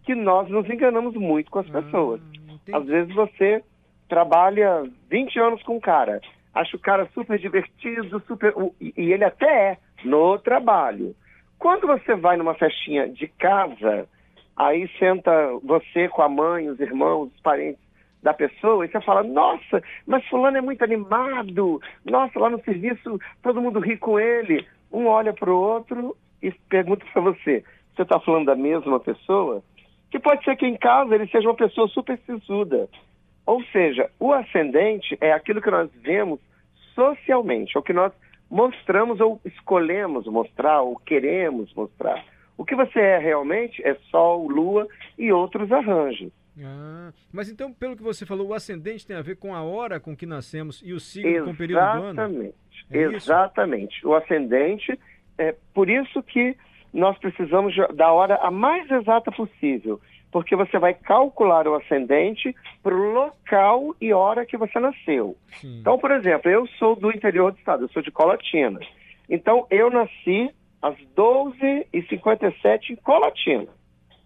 que 0.03 0.15
nós 0.15 0.49
nos 0.49 0.69
enganamos 0.69 1.15
muito 1.15 1.51
com 1.51 1.59
as 1.59 1.69
ah. 1.69 1.81
pessoas. 1.81 2.21
Entendi. 2.33 2.75
Às 2.75 2.85
vezes 2.85 3.13
você 3.13 3.63
trabalha 4.09 4.83
20 5.09 5.39
anos 5.39 5.63
com 5.63 5.77
um 5.77 5.79
cara, 5.79 6.21
acha 6.53 6.75
o 6.75 6.79
cara 6.79 7.07
super 7.13 7.37
divertido, 7.39 8.21
super. 8.27 8.53
E 8.79 9.11
ele 9.11 9.23
até 9.23 9.71
é 9.71 9.77
no 10.03 10.37
trabalho. 10.37 11.15
Quando 11.57 11.87
você 11.87 12.15
vai 12.15 12.35
numa 12.35 12.55
festinha 12.55 13.07
de 13.07 13.27
casa, 13.27 14.07
aí 14.55 14.89
senta 14.99 15.31
você 15.63 16.09
com 16.09 16.21
a 16.21 16.29
mãe, 16.29 16.69
os 16.69 16.79
irmãos, 16.79 17.31
os 17.33 17.41
parentes 17.41 17.81
da 18.23 18.33
pessoa, 18.33 18.85
e 18.85 18.89
você 18.89 19.01
fala, 19.01 19.21
nossa, 19.21 19.83
mas 20.07 20.25
fulano 20.27 20.57
é 20.57 20.61
muito 20.61 20.83
animado, 20.83 21.81
nossa, 22.05 22.39
lá 22.39 22.49
no 22.49 22.63
serviço 22.63 23.19
todo 23.41 23.61
mundo 23.61 23.79
ri 23.79 23.97
com 23.97 24.19
ele. 24.19 24.65
Um 24.91 25.07
olha 25.07 25.33
para 25.33 25.51
o 25.51 25.59
outro 25.59 26.15
e 26.41 26.51
pergunta 26.69 27.05
para 27.11 27.21
você, 27.21 27.63
você 27.93 28.01
está 28.01 28.19
falando 28.19 28.45
da 28.45 28.55
mesma 28.55 28.99
pessoa? 28.99 29.61
Que 30.09 30.19
pode 30.19 30.43
ser 30.43 30.55
que 30.55 30.65
em 30.65 30.77
casa 30.77 31.13
ele 31.13 31.27
seja 31.27 31.47
uma 31.47 31.55
pessoa 31.55 31.87
super 31.89 32.17
sisuda. 32.25 32.87
Ou 33.45 33.61
seja, 33.65 34.09
o 34.19 34.31
ascendente 34.31 35.17
é 35.19 35.33
aquilo 35.33 35.61
que 35.61 35.69
nós 35.69 35.89
vemos 36.01 36.39
socialmente, 36.95 37.75
é 37.75 37.79
o 37.79 37.83
que 37.83 37.93
nós 37.93 38.13
mostramos 38.49 39.19
ou 39.19 39.41
escolhemos 39.43 40.27
mostrar, 40.27 40.81
ou 40.81 40.95
queremos 40.97 41.73
mostrar. 41.73 42.23
O 42.57 42.63
que 42.63 42.75
você 42.75 42.99
é 42.99 43.17
realmente 43.17 43.81
é 43.85 43.95
Sol, 44.11 44.47
Lua 44.47 44.87
e 45.17 45.31
outros 45.31 45.71
arranjos. 45.71 46.31
Ah, 46.61 47.11
mas 47.31 47.49
então, 47.49 47.73
pelo 47.73 47.95
que 47.95 48.03
você 48.03 48.25
falou, 48.25 48.49
o 48.49 48.53
ascendente 48.53 49.07
tem 49.07 49.15
a 49.15 49.21
ver 49.21 49.37
com 49.37 49.55
a 49.55 49.63
hora 49.63 49.99
com 49.99 50.15
que 50.15 50.25
nascemos 50.25 50.81
e 50.83 50.93
o 50.93 50.99
signo 50.99 51.45
com 51.45 51.51
o 51.51 51.55
período 51.55 51.81
do 51.81 52.03
ano? 52.03 52.21
Exatamente. 52.21 52.55
É 52.91 53.01
exatamente. 53.01 53.97
Isso? 53.97 54.09
O 54.09 54.15
ascendente, 54.15 54.99
é 55.37 55.55
por 55.73 55.89
isso 55.89 56.21
que 56.21 56.55
nós 56.93 57.17
precisamos 57.17 57.75
da 57.95 58.11
hora 58.11 58.35
a 58.35 58.51
mais 58.51 58.89
exata 58.91 59.31
possível, 59.31 59.99
porque 60.31 60.55
você 60.55 60.77
vai 60.77 60.93
calcular 60.93 61.67
o 61.67 61.75
ascendente 61.75 62.55
para 62.83 62.93
o 62.93 63.11
local 63.11 63.95
e 63.99 64.13
hora 64.13 64.45
que 64.45 64.57
você 64.57 64.79
nasceu. 64.79 65.35
Sim. 65.53 65.79
Então, 65.79 65.97
por 65.97 66.11
exemplo, 66.11 66.51
eu 66.51 66.67
sou 66.77 66.95
do 66.95 67.09
interior 67.09 67.51
do 67.51 67.57
estado, 67.57 67.85
eu 67.85 67.89
sou 67.89 68.01
de 68.01 68.11
Colatina. 68.11 68.79
Então, 69.27 69.65
eu 69.71 69.89
nasci 69.89 70.53
às 70.81 70.95
12h57 71.15 72.91
em 72.91 72.95
Colatina. 72.97 73.69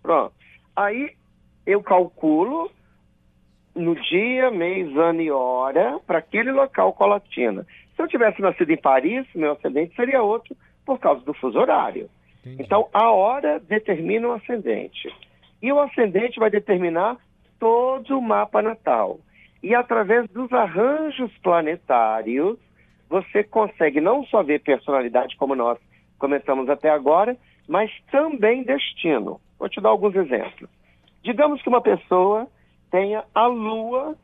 Pronto. 0.02 0.34
Aí 0.76 1.16
eu 1.68 1.84
calculo 1.84 2.72
no 3.76 3.94
dia, 3.94 4.50
mês, 4.50 4.96
ano 4.96 5.22
e 5.22 5.30
hora 5.30 6.00
para 6.08 6.20
aquele 6.20 6.52
local 6.52 6.94
Colatina. 6.94 7.68
Se 7.94 8.02
eu 8.02 8.08
tivesse 8.08 8.42
nascido 8.42 8.72
em 8.72 8.78
Paris, 8.78 9.28
meu 9.36 9.52
ascendente 9.52 9.94
seria 9.94 10.24
outro 10.24 10.56
por 10.86 10.98
causa 10.98 11.24
do 11.26 11.34
fuso 11.34 11.60
horário. 11.60 12.10
Entendi. 12.40 12.64
Então, 12.64 12.88
a 12.94 13.12
hora 13.12 13.60
determina 13.60 14.30
o 14.30 14.32
ascendente. 14.32 15.14
E 15.62 15.72
o 15.72 15.80
ascendente 15.80 16.40
vai 16.40 16.50
determinar 16.50 17.18
todo 17.60 18.18
o 18.18 18.22
mapa 18.22 18.62
natal. 18.62 19.20
E 19.62 19.76
através 19.76 20.30
dos 20.30 20.52
arranjos 20.54 21.32
planetários, 21.40 22.58
você 23.10 23.44
consegue 23.44 24.00
não 24.00 24.24
só 24.26 24.42
ver 24.42 24.62
personalidade, 24.62 25.36
como 25.36 25.54
nós 25.54 25.78
comentamos 26.18 26.70
até 26.70 26.90
agora, 26.90 27.36
mas 27.68 27.92
também 28.10 28.64
destino. 28.64 29.42
Vou 29.60 29.68
te 29.68 29.82
dar 29.82 29.90
alguns 29.90 30.16
exemplos. 30.16 30.77
Digamos 31.24 31.62
que 31.62 31.70
uma 31.70 31.82
pessoa 31.82 32.48
tenha 32.92 33.24
a 33.34 33.48
Lua, 33.48 34.16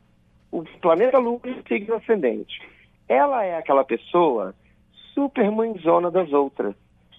o 0.51 0.63
planeta 0.81 1.17
Lua 1.17 1.39
e 1.45 1.51
o 1.51 1.63
signo 1.67 1.95
ascendente. 1.95 2.61
Ela 3.07 3.43
é 3.43 3.57
aquela 3.57 3.83
pessoa 3.83 4.55
super 5.13 5.51
mãezona 5.51 6.09
das 6.09 6.31
outras. 6.31 6.75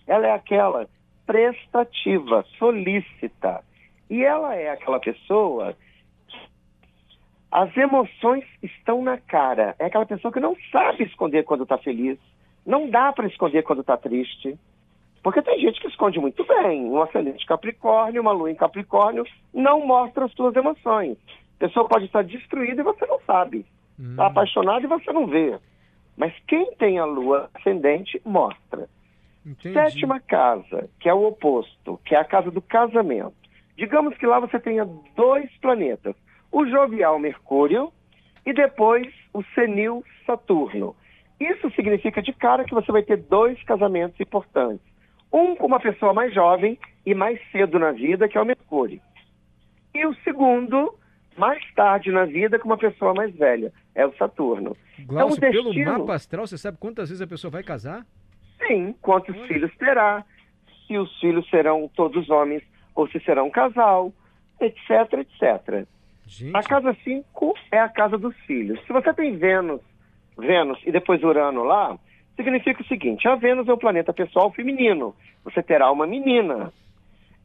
Ela 0.07 0.27
é 0.27 0.33
aquela 0.33 0.89
prestativa, 1.27 2.45
solícita. 2.59 3.63
E 4.09 4.23
ela 4.23 4.55
é 4.55 4.71
aquela 4.71 5.01
pessoa 5.01 5.75
as 7.55 7.75
emoções 7.77 8.45
estão 8.61 9.01
na 9.01 9.17
cara. 9.17 9.77
É 9.79 9.85
aquela 9.85 10.05
pessoa 10.05 10.33
que 10.33 10.41
não 10.41 10.57
sabe 10.73 11.05
esconder 11.05 11.45
quando 11.45 11.63
está 11.63 11.79
feliz. 11.79 12.19
Não 12.67 12.91
dá 12.91 13.13
para 13.13 13.29
esconder 13.29 13.63
quando 13.63 13.83
está 13.83 13.97
triste. 13.97 14.59
Porque 15.25 15.41
tem 15.41 15.59
gente 15.59 15.81
que 15.81 15.89
esconde 15.89 16.21
muito 16.21 16.45
bem. 16.45 16.85
Um 16.85 17.01
ascendente 17.01 17.47
Capricórnio, 17.47 18.21
uma 18.21 18.31
lua 18.31 18.51
em 18.51 18.55
Capricórnio, 18.55 19.25
não 19.55 19.87
mostra 19.87 20.27
as 20.27 20.33
suas 20.33 20.55
emoções. 20.55 21.17
A 21.57 21.61
pessoa 21.61 21.89
pode 21.89 22.05
estar 22.05 22.23
destruída 22.23 22.83
e 22.83 22.85
você 22.85 23.07
não 23.07 23.19
sabe. 23.27 23.65
Está 23.99 24.25
hum. 24.25 24.27
apaixonado 24.27 24.85
e 24.85 24.87
você 24.87 25.11
não 25.15 25.27
vê. 25.27 25.59
Mas 26.15 26.35
quem 26.47 26.73
tem 26.77 26.99
a 26.99 27.07
lua 27.07 27.49
ascendente, 27.55 28.21
mostra. 28.23 28.87
Entendi. 29.47 29.73
Sétima 29.73 30.21
casa, 30.21 30.91
que 31.01 31.09
é 31.09 31.15
o 31.15 31.25
oposto, 31.27 31.99
que 32.05 32.15
é 32.15 32.19
a 32.19 32.25
casa 32.25 32.51
do 32.51 32.61
casamento. 32.61 33.35
Digamos 33.79 34.15
que 34.19 34.27
lá 34.27 34.39
você 34.39 34.61
tenha 34.61 34.87
dois 35.17 35.51
planetas, 35.57 36.15
o 36.53 36.67
jovial 36.67 37.19
Mercúrio 37.19 37.91
e 38.45 38.53
depois 38.53 39.11
o 39.33 39.43
senil 39.55 40.05
Saturno. 40.27 40.95
Isso 41.41 41.71
significa 41.71 42.21
de 42.21 42.33
cara 42.35 42.65
que 42.65 42.75
você 42.75 42.93
vai 42.93 43.03
ter 43.03 43.17
dois 43.17 43.61
casamentos 43.65 44.21
importantes. 44.21 44.94
Um 45.35 45.57
com 45.57 45.67
uma 45.67 45.81
pessoa 45.81 46.15
mais 46.15 46.33
jovem 46.33 46.79
e 47.05 47.13
mais 47.13 47.41
cedo 47.51 47.77
na 47.77 47.91
vida, 47.91 48.29
que 48.29 48.39
é 48.39 48.41
o 48.41 48.47
Mercúrio. 48.47 49.01
E 49.93 50.07
o 50.07 50.15
segundo, 50.23 50.97
mais 51.37 51.61
tarde 51.75 52.13
na 52.13 52.25
vida, 52.25 52.57
com 52.57 52.69
uma 52.69 52.79
pessoa 52.79 53.13
mais 53.13 53.35
velha, 53.35 53.73
é 53.97 54.07
o 54.07 54.15
Saturno. 54.17 54.77
Glaucio, 55.01 55.37
então, 55.37 55.51
o 55.51 55.53
destino... 55.63 55.75
pelo 55.75 55.99
mapa 55.99 56.15
astral, 56.15 56.47
você 56.47 56.57
sabe 56.57 56.79
quantas 56.79 57.09
vezes 57.09 57.21
a 57.21 57.27
pessoa 57.27 57.51
vai 57.51 57.65
casar? 57.65 58.07
Sim, 58.65 58.95
quantos 59.03 59.37
filhos 59.49 59.75
terá, 59.77 60.25
se 60.87 60.97
os 60.97 61.19
filhos 61.19 61.49
serão 61.51 61.91
todos 61.97 62.31
homens 62.31 62.63
ou 62.95 63.09
se 63.09 63.19
será 63.21 63.43
um 63.43 63.51
casal, 63.51 64.13
etc, 64.61 65.15
etc. 65.15 65.85
Gente. 66.27 66.57
A 66.57 66.63
casa 66.63 66.97
5 67.03 67.55
é 67.73 67.81
a 67.81 67.89
casa 67.89 68.17
dos 68.17 68.37
filhos. 68.47 68.81
Se 68.87 68.93
você 68.93 69.13
tem 69.13 69.37
Vênus, 69.37 69.81
Vênus 70.39 70.81
e 70.87 70.93
depois 70.93 71.23
Urano 71.25 71.65
lá, 71.65 71.99
significa 72.37 72.83
o 72.83 72.87
seguinte: 72.87 73.27
a 73.29 73.35
Vênus 73.35 73.69
é 73.69 73.73
o 73.73 73.79
planeta 73.79 74.13
pessoal 74.13 74.53
feminino. 74.53 75.15
Você 75.45 75.63
terá 75.63 75.91
uma 75.91 76.07
menina. 76.07 76.73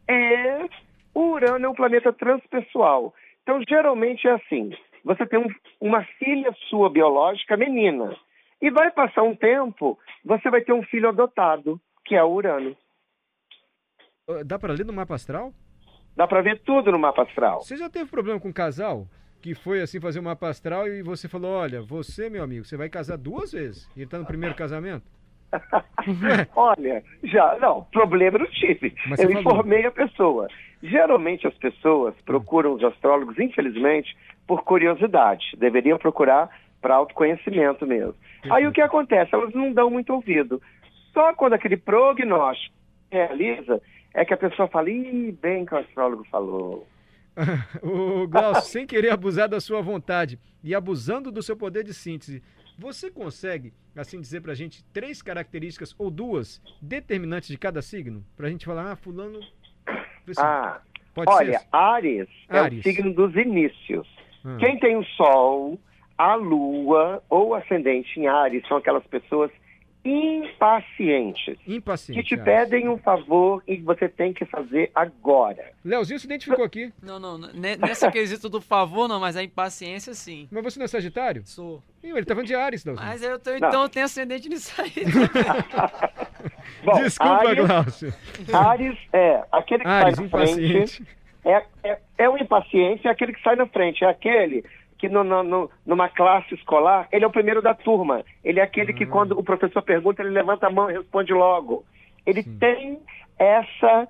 É, 0.08 0.66
o 1.14 1.32
Urano 1.32 1.66
é 1.66 1.70
um 1.70 1.76
planeta 1.76 2.12
transpessoal. 2.14 3.14
Então, 3.44 3.62
geralmente 3.68 4.28
é 4.28 4.32
assim: 4.32 4.72
você 5.04 5.26
tem 5.26 5.40
um, 5.40 5.48
uma 5.80 6.04
filha 6.18 6.54
sua 6.70 6.90
biológica, 6.90 7.58
menina. 7.58 8.16
E 8.62 8.70
vai 8.70 8.92
passar 8.92 9.24
um 9.24 9.36
tempo, 9.36 9.98
você 10.24 10.50
vai 10.50 10.62
ter 10.62 10.74
um 10.74 10.84
filho 10.84 11.08
adotado, 11.08 11.80
que 12.06 12.16
é 12.16 12.24
o 12.24 12.32
Urano. 12.32 12.76
Dá 14.46 14.60
para 14.60 14.74
ler 14.74 14.86
no 14.86 14.94
mapa 14.94 15.16
astral? 15.16 15.54
Dá 16.16 16.28
para 16.28 16.42
ver 16.42 16.60
tudo 16.64 16.92
no 16.92 17.00
mapa 17.00 17.24
astral. 17.24 17.62
Você 17.62 17.78
já 17.78 17.90
teve 17.90 18.12
problema 18.12 18.40
com 18.40 18.50
um 18.50 18.54
casal? 18.54 19.08
Que 19.42 19.54
foi 19.54 19.82
assim 19.82 20.00
fazer 20.00 20.20
um 20.20 20.24
mapa 20.24 20.50
astral 20.50 20.88
e 20.88 21.02
você 21.02 21.28
falou: 21.28 21.52
olha, 21.52 21.82
você, 21.82 22.30
meu 22.30 22.44
amigo, 22.44 22.66
você 22.66 22.78
vai 22.78 22.90
casar 22.90 23.18
duas 23.18 23.52
vezes. 23.52 23.90
E 23.96 24.00
ele 24.00 24.06
está 24.06 24.18
no 24.18 24.26
primeiro 24.26 24.56
casamento? 24.56 25.06
olha, 26.56 27.04
já, 27.24 27.58
não, 27.60 27.84
problema 27.92 28.38
não 28.38 28.48
tive. 28.48 28.94
Mas 29.08 29.20
eu 29.20 29.32
informei 29.32 29.86
a 29.86 29.92
pessoa. 29.92 30.48
Geralmente 30.82 31.48
as 31.48 31.54
pessoas 31.56 32.14
procuram 32.26 32.74
os 32.74 32.84
astrólogos, 32.84 33.38
infelizmente, 33.40 34.16
por 34.48 34.64
curiosidade. 34.64 35.56
Deveriam 35.58 35.98
procurar 35.98 36.50
para 36.82 36.96
autoconhecimento 36.96 37.86
mesmo. 37.86 38.16
Aí 38.50 38.66
o 38.66 38.72
que 38.72 38.82
acontece? 38.82 39.34
Elas 39.34 39.54
não 39.54 39.74
dão 39.74 39.90
muito 39.90 40.14
ouvido. 40.14 40.62
Só 41.14 41.34
quando 41.34 41.54
aquele 41.54 41.76
prognóstico 41.76 42.74
realiza, 43.12 43.82
é 44.14 44.24
que 44.24 44.34
a 44.34 44.38
pessoa 44.38 44.68
fala, 44.68 44.90
ih, 44.90 45.32
bem 45.32 45.66
que 45.66 45.74
o 45.74 45.78
astrólogo 45.78 46.24
falou. 46.32 46.88
o 47.82 48.28
Glaucio, 48.28 48.64
sem 48.64 48.86
querer 48.86 49.12
abusar 49.12 49.48
da 49.48 49.60
sua 49.60 49.82
vontade 49.82 50.40
e 50.64 50.76
abusando 50.76 51.32
do 51.32 51.42
seu 51.42 51.56
poder 51.56 51.84
de 51.84 51.94
síntese, 51.94 52.44
você 52.78 53.12
consegue, 53.12 53.74
assim 53.96 54.20
dizer 54.20 54.42
pra 54.42 54.54
gente, 54.54 54.84
três 54.94 55.22
características 55.22 55.94
ou 55.98 56.10
duas 56.10 56.62
determinantes 56.82 57.50
de 57.50 57.58
cada 57.58 57.82
signo? 57.82 58.24
Pra 58.38 58.50
gente 58.50 58.66
falar, 58.66 58.92
ah, 58.92 58.96
fulano... 58.96 59.40
Assim, 60.28 60.42
ah, 60.42 60.80
pode 61.14 61.32
olha, 61.32 61.60
ser? 61.60 61.68
Ares, 61.72 62.30
é 62.50 62.62
o 62.62 62.84
signo 62.84 63.14
dos 63.14 63.36
inícios. 63.36 64.08
Ah. 64.46 64.58
Quem 64.60 64.80
tem 64.80 64.96
o 64.96 65.04
Sol, 65.04 65.80
a 66.18 66.36
Lua 66.36 67.24
ou 67.30 67.56
ascendente 67.56 68.20
em 68.20 68.28
Ares 68.28 68.68
são 68.68 68.78
aquelas 68.78 69.06
pessoas 69.08 69.52
impacientes. 70.04 71.58
Impaciente, 71.68 72.22
que 72.22 72.28
te 72.36 72.38
pedem 72.42 72.88
um 72.88 72.98
favor 72.98 73.62
e 73.68 73.78
você 73.78 74.08
tem 74.08 74.34
que 74.34 74.46
fazer 74.46 74.92
agora. 74.96 75.72
Leozinho 75.84 76.20
se 76.20 76.26
identificou 76.26 76.64
aqui. 76.64 76.92
Não, 77.02 77.20
não, 77.20 77.38
nessa 77.38 78.10
quesito 78.12 78.50
do 78.50 78.62
favor 78.62 79.08
não, 79.08 79.20
mas 79.20 79.36
a 79.36 79.44
impaciência 79.44 80.14
sim. 80.14 80.48
Mas 80.52 80.64
você 80.64 80.80
não 80.80 80.86
é 80.86 80.88
Sagitário? 80.88 81.44
Sou. 81.46 81.84
Ih, 82.04 82.10
ele 82.10 82.26
tá 82.26 82.34
falando 82.34 82.48
de 82.48 82.56
Ares, 82.56 82.86
Leozinho. 82.86 83.08
Mas 83.08 83.22
eu 83.22 83.38
tô, 83.40 83.54
então 83.56 83.84
eu 83.84 83.90
tenho 83.90 84.06
ascendente 84.06 84.48
nisso 84.48 84.74
aí. 84.82 84.92
Bom, 86.84 86.94
Desculpa, 87.04 87.50
Ares, 87.50 87.68
Glaucio. 87.68 88.14
Ares 88.54 88.98
é 89.12 89.44
aquele 89.52 89.84
que 89.84 89.90
Ares, 89.90 90.16
sai 90.16 90.24
na 90.26 90.30
frente. 90.30 91.04
É, 91.44 91.64
é, 91.84 92.00
é 92.18 92.30
o 92.30 92.38
impaciente, 92.38 93.08
é 93.08 93.12
aquele 93.12 93.34
que 93.34 93.42
sai 93.42 93.56
na 93.56 93.66
frente, 93.66 94.04
é 94.04 94.08
aquele 94.10 94.64
que 95.00 95.08
no, 95.08 95.24
no, 95.24 95.72
numa 95.86 96.10
classe 96.10 96.54
escolar, 96.54 97.08
ele 97.12 97.24
é 97.24 97.28
o 97.28 97.32
primeiro 97.32 97.62
da 97.62 97.74
turma. 97.74 98.24
Ele 98.44 98.60
é 98.60 98.64
aquele 98.64 98.94
que, 98.94 99.06
hum. 99.06 99.10
quando 99.10 99.32
o 99.32 99.44
professor 99.44 99.82
pergunta, 99.82 100.22
ele 100.22 100.32
levanta 100.32 100.68
a 100.68 100.70
mão 100.70 100.92
e 100.92 100.94
responde 100.94 101.34
logo. 101.34 101.86
Ele 102.26 102.44
Sim. 102.44 102.58
tem 102.60 103.00
essa 103.40 104.08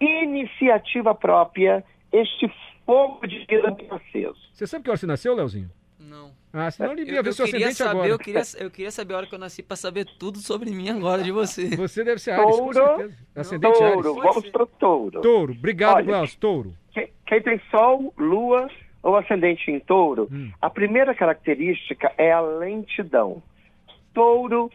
iniciativa 0.00 1.12
própria, 1.12 1.84
este 2.12 2.50
fogo 2.86 3.26
de 3.26 3.44
vida 3.46 3.70
bem 3.72 3.88
aceso. 3.90 4.38
Você 4.52 4.66
sabe 4.66 4.84
que 4.84 4.90
hora 4.90 4.96
você 4.96 5.06
nasceu, 5.06 5.34
Leozinho? 5.34 5.68
Não. 5.98 6.30
Ah, 6.52 6.70
senão 6.70 6.92
ele 6.92 7.02
Eu, 7.02 7.14
ia 7.16 7.22
ver 7.22 7.30
eu 7.30 7.32
seu 7.32 7.44
queria 7.44 7.66
ascendente 7.66 7.78
saber, 7.78 7.90
agora. 7.90 8.08
eu 8.08 8.18
queria, 8.18 8.42
eu 8.60 8.70
queria 8.70 8.90
saber 8.92 9.14
a 9.14 9.16
hora 9.18 9.26
que 9.26 9.34
eu 9.34 9.38
nasci 9.38 9.62
pra 9.62 9.76
saber 9.76 10.06
tudo 10.18 10.38
sobre 10.38 10.70
mim 10.70 10.88
agora 10.88 11.22
de 11.22 11.32
você. 11.32 11.68
Você 11.76 12.04
deve 12.04 12.20
ser 12.20 12.30
Ares, 12.30 12.56
com 12.56 12.70
Touro. 12.70 12.74
certeza. 12.74 13.18
Ascendente 13.34 13.78
Touro, 13.78 14.10
Ares. 14.10 14.22
Vamos 14.22 14.44
ser. 14.44 14.50
para 14.52 14.62
o 14.62 14.66
touro. 14.66 15.20
Touro. 15.20 15.52
Obrigado, 15.52 15.96
Olha, 15.96 16.06
Glaucio. 16.06 16.38
Touro. 16.38 16.74
Quem, 16.92 17.12
quem 17.26 17.42
tem 17.42 17.60
sol, 17.70 18.14
lua 18.16 18.68
ou 19.02 19.16
ascendente 19.16 19.70
em 19.70 19.78
touro, 19.80 20.28
Hum. 20.30 20.50
a 20.60 20.68
primeira 20.70 21.14
característica 21.14 22.12
é 22.18 22.32
a 22.32 22.40
lentidão. 22.40 23.42
Touro 24.12 24.70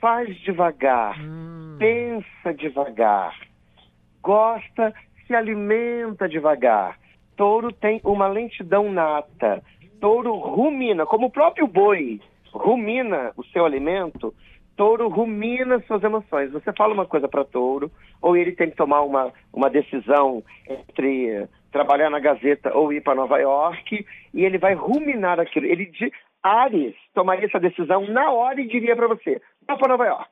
faz 0.00 0.34
devagar, 0.40 1.18
Hum. 1.20 1.76
pensa 1.78 2.54
devagar, 2.54 3.36
gosta, 4.22 4.94
se 5.26 5.34
alimenta 5.34 6.28
devagar. 6.28 6.98
Touro 7.36 7.72
tem 7.72 8.00
uma 8.04 8.26
lentidão 8.28 8.90
nata. 8.90 9.62
Touro 10.00 10.34
rumina, 10.34 11.04
como 11.06 11.26
o 11.26 11.30
próprio 11.30 11.66
boi 11.66 12.20
rumina 12.52 13.32
o 13.36 13.44
seu 13.44 13.64
alimento, 13.64 14.34
touro 14.76 15.08
rumina 15.08 15.78
suas 15.86 16.02
emoções. 16.02 16.50
Você 16.52 16.72
fala 16.72 16.94
uma 16.94 17.06
coisa 17.06 17.28
para 17.28 17.44
touro, 17.44 17.90
ou 18.20 18.36
ele 18.36 18.52
tem 18.52 18.70
que 18.70 18.76
tomar 18.76 19.02
uma, 19.02 19.32
uma 19.52 19.68
decisão 19.70 20.42
entre 20.68 21.46
trabalhar 21.70 22.10
na 22.10 22.18
Gazeta 22.18 22.76
ou 22.76 22.92
ir 22.92 23.02
para 23.02 23.14
Nova 23.14 23.38
York, 23.38 24.04
e 24.34 24.44
ele 24.44 24.58
vai 24.58 24.74
ruminar 24.74 25.38
aquilo. 25.38 25.66
Ele 25.66 25.86
de 25.86 26.12
Ares 26.42 26.94
tomaria 27.14 27.46
essa 27.46 27.60
decisão 27.60 28.06
na 28.08 28.30
hora 28.30 28.60
e 28.60 28.68
diria 28.68 28.96
para 28.96 29.08
você: 29.08 29.40
vá 29.66 29.76
para 29.76 29.88
Nova 29.88 30.06
York. 30.06 30.30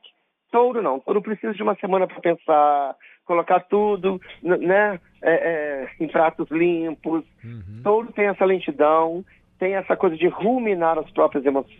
Touro 0.51 0.81
não. 0.81 0.99
Touro 0.99 1.21
precisa 1.21 1.53
de 1.53 1.61
uma 1.61 1.75
semana 1.75 2.07
para 2.07 2.19
pensar, 2.19 2.95
colocar 3.25 3.59
tudo 3.61 4.19
né, 4.41 4.99
é, 5.21 5.31
é, 5.31 5.89
em 5.99 6.07
pratos 6.07 6.49
limpos. 6.49 7.23
Uhum. 7.43 7.81
Touro 7.83 8.11
tem 8.11 8.27
essa 8.27 8.45
lentidão, 8.45 9.23
tem 9.59 9.75
essa 9.75 9.95
coisa 9.95 10.17
de 10.17 10.27
ruminar 10.27 10.97
as 10.97 11.09
próprias 11.11 11.45
emoções. 11.45 11.79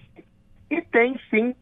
E 0.69 0.81
tem, 0.81 1.19
sim, 1.31 1.55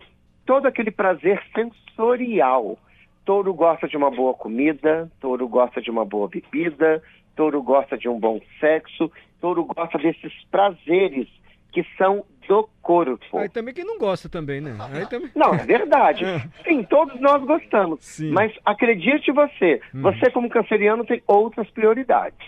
todo 0.45 0.65
aquele 0.65 0.91
prazer 0.91 1.41
sensorial. 1.55 2.77
Touro 3.23 3.53
gosta 3.53 3.87
de 3.87 3.95
uma 3.95 4.11
boa 4.11 4.33
comida, 4.33 5.09
touro 5.19 5.47
gosta 5.47 5.81
de 5.81 5.89
uma 5.89 6.05
boa 6.05 6.27
bebida, 6.27 7.01
touro 7.37 7.61
gosta 7.63 7.97
de 7.97 8.09
um 8.09 8.19
bom 8.19 8.41
sexo, 8.59 9.09
touro 9.39 9.63
gosta 9.63 9.97
desses 9.97 10.33
prazeres 10.51 11.29
que 11.71 11.85
são 11.97 12.25
do 12.47 12.67
corpo. 12.81 13.37
Aí 13.37 13.49
também 13.49 13.73
quem 13.73 13.83
não 13.85 13.97
gosta 13.99 14.27
também, 14.29 14.61
né? 14.61 14.75
Aí 14.93 15.05
também... 15.07 15.29
Não, 15.35 15.53
é 15.53 15.65
verdade. 15.65 16.23
É. 16.25 16.39
Sim, 16.63 16.81
todos 16.83 17.19
nós 17.19 17.43
gostamos. 17.43 17.99
Sim. 18.03 18.31
Mas 18.31 18.53
acredite 18.65 19.31
você, 19.31 19.81
Hum. 19.93 20.01
você 20.01 20.31
como 20.31 20.49
canceriano 20.49 21.05
tem 21.05 21.21
outras 21.27 21.69
prioridades. 21.69 22.39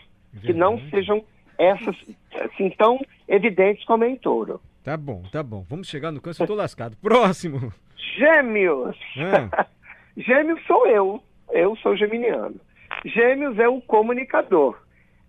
Que 0.41 0.53
não 0.53 0.77
Verdade. 0.77 0.91
sejam 0.91 1.23
essas 1.57 1.95
assim 2.45 2.69
tão 2.77 2.97
evidentes 3.27 3.83
como 3.85 4.03
é 4.05 4.09
em 4.09 4.15
touro. 4.15 4.61
Tá 4.83 4.95
bom, 4.95 5.21
tá 5.31 5.43
bom. 5.43 5.65
Vamos 5.69 5.87
chegar 5.89 6.11
no 6.11 6.21
câncer, 6.21 6.43
eu 6.43 6.47
tô 6.47 6.55
lascado. 6.55 6.95
Próximo. 7.03 7.73
Gêmeos! 8.17 8.95
Ah. 9.17 9.65
Gêmeos 10.15 10.61
sou 10.65 10.87
eu. 10.87 11.21
Eu 11.51 11.75
sou 11.77 11.95
geminiano. 11.97 12.55
Gêmeos 13.05 13.57
é 13.59 13.67
o 13.67 13.81
comunicador. 13.81 14.77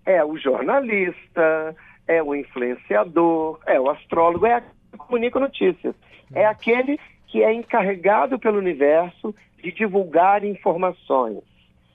É 0.05 0.25
o 0.25 0.37
jornalista, 0.37 1.77
é 2.07 2.23
o 2.23 2.35
influenciador, 2.35 3.61
é 3.67 3.79
o 3.79 3.89
astrólogo, 3.89 4.47
é 4.47 4.55
aquele 4.55 4.75
que 4.91 4.99
comunica 4.99 5.39
notícias. 5.39 5.95
É 6.35 6.45
aquele 6.47 6.99
que 7.27 7.43
é 7.43 7.53
encarregado 7.53 8.39
pelo 8.39 8.59
universo 8.59 9.35
de 9.63 9.73
divulgar 9.73 10.45
informações. 10.45 11.39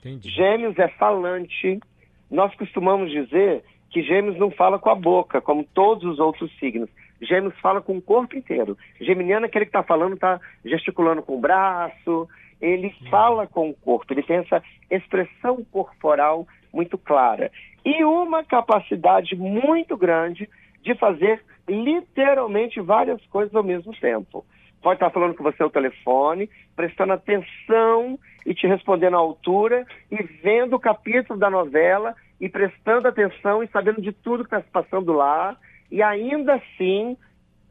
Entendi. 0.00 0.30
Gêmeos 0.30 0.78
é 0.78 0.88
falante. 0.88 1.80
Nós 2.30 2.54
costumamos 2.54 3.10
dizer 3.10 3.62
que 3.90 4.02
Gêmeos 4.02 4.38
não 4.38 4.50
fala 4.50 4.78
com 4.78 4.90
a 4.90 4.94
boca, 4.94 5.40
como 5.40 5.64
todos 5.64 6.04
os 6.04 6.18
outros 6.18 6.50
signos. 6.58 6.88
Gêmeos 7.20 7.58
fala 7.60 7.80
com 7.80 7.96
o 7.96 8.02
corpo 8.02 8.36
inteiro. 8.36 8.76
Geminiano 9.00 9.46
é 9.46 9.48
aquele 9.48 9.64
que 9.64 9.70
está 9.70 9.82
falando, 9.82 10.14
está 10.14 10.40
gesticulando 10.64 11.22
com 11.22 11.36
o 11.36 11.40
braço. 11.40 12.28
Ele 12.60 12.94
fala 13.10 13.46
com 13.46 13.70
o 13.70 13.74
corpo, 13.74 14.12
ele 14.12 14.22
tem 14.22 14.38
essa 14.38 14.62
expressão 14.90 15.64
corporal 15.70 16.46
muito 16.72 16.96
clara. 16.96 17.50
E 17.84 18.04
uma 18.04 18.44
capacidade 18.44 19.36
muito 19.36 19.96
grande 19.96 20.48
de 20.82 20.94
fazer 20.94 21.42
literalmente 21.68 22.80
várias 22.80 23.24
coisas 23.26 23.54
ao 23.54 23.62
mesmo 23.62 23.92
tempo. 23.98 24.44
Pode 24.82 24.96
estar 24.96 25.10
falando 25.10 25.34
com 25.34 25.42
você 25.42 25.62
ao 25.62 25.70
telefone, 25.70 26.48
prestando 26.76 27.12
atenção 27.12 28.18
e 28.44 28.54
te 28.54 28.66
respondendo 28.66 29.16
à 29.16 29.18
altura, 29.18 29.84
e 30.10 30.22
vendo 30.42 30.76
o 30.76 30.80
capítulo 30.80 31.38
da 31.38 31.50
novela, 31.50 32.14
e 32.40 32.48
prestando 32.48 33.08
atenção 33.08 33.62
e 33.62 33.68
sabendo 33.68 34.00
de 34.00 34.12
tudo 34.12 34.44
que 34.44 34.54
está 34.54 34.60
se 34.60 34.70
passando 34.70 35.12
lá, 35.12 35.56
e 35.90 36.02
ainda 36.02 36.54
assim 36.54 37.16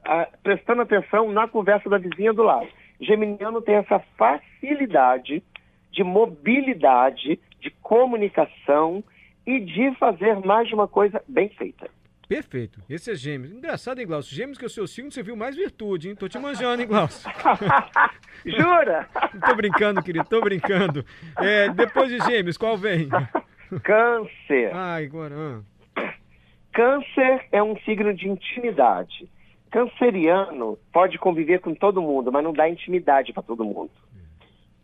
ah, 0.04 0.28
prestando 0.44 0.82
atenção 0.82 1.32
na 1.32 1.48
conversa 1.48 1.90
da 1.90 1.98
vizinha 1.98 2.34
do 2.34 2.44
lado. 2.44 2.68
Geminiano 3.00 3.62
tem 3.62 3.76
essa 3.76 4.00
facilidade 4.18 5.44
de 5.92 6.04
mobilidade, 6.04 7.40
de 7.60 7.70
comunicação 7.82 9.04
e 9.46 9.60
de 9.60 9.94
fazer 9.96 10.36
mais 10.46 10.68
de 10.68 10.74
uma 10.76 10.88
coisa 10.88 11.24
bem 11.28 11.50
feita. 11.50 11.90
Perfeito. 12.28 12.82
Esse 12.90 13.12
é 13.12 13.16
Gêmeos. 13.16 13.52
Engraçado, 13.52 14.00
hein, 14.00 14.08
Glaucio? 14.08 14.36
Gêmeos 14.36 14.58
que 14.58 14.66
é 14.66 14.68
o 14.68 14.70
seu 14.70 14.88
signo, 14.88 15.12
você 15.12 15.22
viu 15.22 15.36
mais 15.36 15.56
virtude, 15.56 16.10
hein? 16.10 16.16
Tô 16.16 16.28
te 16.28 16.40
manjando, 16.40 16.82
hein, 16.82 16.88
Glaucio? 16.88 17.30
Jura? 18.46 19.08
tô 19.46 19.56
brincando, 19.56 20.02
querido, 20.02 20.26
tô 20.26 20.42
brincando. 20.42 21.06
É, 21.40 21.70
depois 21.70 22.10
de 22.10 22.20
Gêmeos, 22.22 22.58
qual 22.58 22.78
vem? 22.78 23.10
Câncer. 23.84 24.72
Ai, 24.74 25.06
agora. 25.06 25.36
ah. 25.38 26.14
Câncer 26.74 27.46
é 27.52 27.62
um 27.62 27.78
signo 27.82 28.14
de 28.14 28.28
intimidade. 28.28 29.30
Canceriano 29.76 30.80
pode 30.94 31.18
conviver 31.18 31.60
com 31.60 31.76
todo 31.76 32.02
mundo, 32.02 32.32
mas 32.32 32.42
não 32.42 32.54
dá 32.54 32.70
intimidade 32.70 33.34
para 33.34 33.44
todo 33.44 33.66
mundo. 33.66 33.92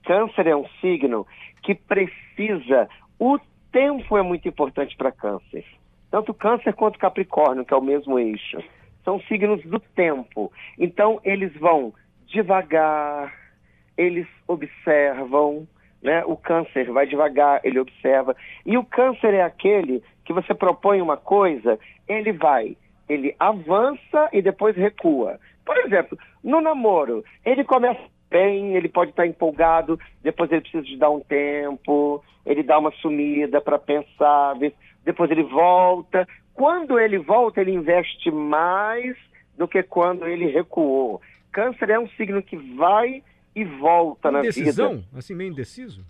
Câncer 0.04 0.48
é 0.48 0.54
um 0.54 0.68
signo 0.82 1.26
que 1.64 1.74
precisa. 1.74 2.90
O 3.18 3.40
tempo 3.72 4.18
é 4.18 4.22
muito 4.22 4.50
importante 4.50 4.98
para 4.98 5.10
Câncer. 5.10 5.64
Tanto 6.10 6.34
Câncer 6.34 6.74
quanto 6.74 7.00
Capricórnio, 7.00 7.64
que 7.64 7.74
é 7.74 7.78
o 7.78 7.82
mesmo 7.82 8.20
eixo, 8.20 8.62
são 9.06 9.18
signos 9.30 9.64
do 9.64 9.80
tempo. 9.80 10.52
Então, 10.78 11.22
eles 11.24 11.54
vão 11.54 11.94
devagar, 12.26 13.34
eles 13.98 14.28
observam, 14.46 15.66
né? 16.04 16.22
O 16.26 16.36
Câncer 16.36 16.92
vai 16.92 17.08
devagar, 17.08 17.62
ele 17.64 17.80
observa. 17.80 18.36
E 18.66 18.78
o 18.78 18.84
Câncer 18.84 19.36
é 19.36 19.42
aquele 19.42 20.04
que 20.26 20.34
você 20.34 20.54
propõe 20.54 21.02
uma 21.02 21.16
coisa, 21.16 21.80
ele 22.10 22.34
vai, 22.34 22.76
ele 23.08 23.36
avança 23.40 24.30
e 24.32 24.42
depois 24.42 24.76
recua. 24.76 25.40
Por 25.66 25.78
exemplo, 25.78 26.18
no 26.44 26.62
namoro, 26.62 27.24
ele 27.46 27.64
começa 27.64 28.02
bem, 28.30 28.76
ele 28.76 28.88
pode 28.88 29.12
estar 29.12 29.28
empolgado, 29.28 30.00
depois 30.24 30.52
ele 30.52 30.62
precisa 30.62 30.84
de 30.84 30.98
dar 30.98 31.10
um 31.10 31.20
tempo, 31.20 32.24
ele 32.46 32.64
dá 32.64 32.80
uma 32.80 32.92
sumida 32.94 33.60
para 33.60 33.78
pensar, 33.78 34.56
depois 35.04 35.30
ele 35.30 35.44
volta. 35.44 36.28
Quando 36.54 37.00
ele 37.00 37.18
volta, 37.18 37.62
ele 37.62 37.72
investe 37.72 38.32
mais 38.32 39.16
do 39.58 39.68
que 39.68 39.84
quando 39.84 40.26
ele 40.26 40.48
recuou. 40.48 41.22
Câncer 41.52 41.90
é 41.90 42.00
um 42.00 42.08
signo 42.10 42.42
que 42.42 42.56
vai 42.56 43.22
e 43.56 43.66
volta 43.66 44.32
na 44.32 44.42
vida. 44.42 44.60
Indecisão? 44.60 45.04
Assim, 45.16 45.36
meio 45.36 45.52
indeciso? 45.52 46.06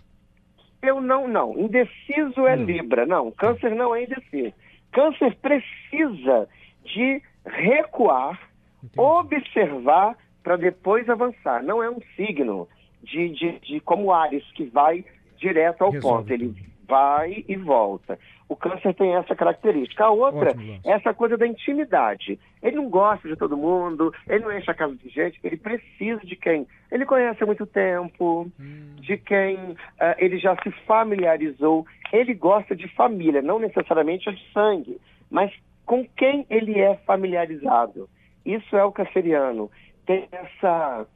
Eu 0.80 1.00
não, 1.00 1.28
não. 1.28 1.58
Indeciso 1.58 2.46
é 2.46 2.56
Hum. 2.56 2.64
Libra. 2.64 3.06
Não, 3.06 3.30
câncer 3.30 3.74
não 3.74 3.94
é 3.94 4.04
indeciso. 4.04 4.52
Câncer 4.92 5.36
precisa 5.36 6.48
de 6.84 7.22
recuar, 7.44 8.40
Entendi. 8.82 9.00
observar 9.00 10.16
para 10.42 10.56
depois 10.56 11.08
avançar. 11.08 11.62
Não 11.62 11.82
é 11.82 11.90
um 11.90 12.00
signo 12.16 12.68
de, 13.02 13.28
de, 13.30 13.58
de 13.60 13.80
como 13.80 14.12
Ares, 14.12 14.44
que 14.52 14.64
vai 14.64 15.04
direto 15.36 15.82
ao 15.82 15.90
Resolve 15.90 16.18
ponto. 16.18 16.32
Ele 16.32 16.72
vai 16.86 17.44
e 17.48 17.56
volta. 17.56 18.18
O 18.48 18.56
câncer 18.56 18.94
tem 18.94 19.14
essa 19.14 19.34
característica. 19.34 20.04
A 20.04 20.10
outra 20.10 20.50
Ótimo, 20.50 20.80
é 20.84 20.90
essa 20.90 21.14
coisa 21.14 21.38
da 21.38 21.46
intimidade. 21.46 22.38
Ele 22.62 22.76
não 22.76 22.90
gosta 22.90 23.26
de 23.26 23.34
todo 23.34 23.56
mundo, 23.56 24.12
ele 24.28 24.44
não 24.44 24.56
enche 24.56 24.70
a 24.70 24.74
casa 24.74 24.94
de 24.94 25.08
gente, 25.08 25.40
ele 25.42 25.56
precisa 25.56 26.20
de 26.20 26.36
quem 26.36 26.66
ele 26.90 27.06
conhece 27.06 27.42
há 27.42 27.46
muito 27.46 27.64
tempo, 27.64 28.50
Hum, 28.60 28.96
de 28.96 29.16
quem 29.16 29.74
ah, 29.98 30.14
ele 30.18 30.38
já 30.38 30.54
se 30.62 30.70
familiarizou. 30.86 31.86
Ele 32.12 32.34
gosta 32.34 32.76
de 32.76 32.86
família, 32.88 33.40
não 33.40 33.58
necessariamente 33.58 34.28
a 34.28 34.32
de 34.32 34.52
sangue, 34.52 35.00
mas 35.30 35.50
com 35.86 36.06
quem 36.16 36.46
ele 36.48 36.78
é 36.80 36.96
familiarizado. 37.06 38.08
Isso 38.44 38.76
é 38.76 38.84
o 38.84 38.92
canceriano. 38.92 39.70
Tem 40.06 40.28
essa. 40.32 41.06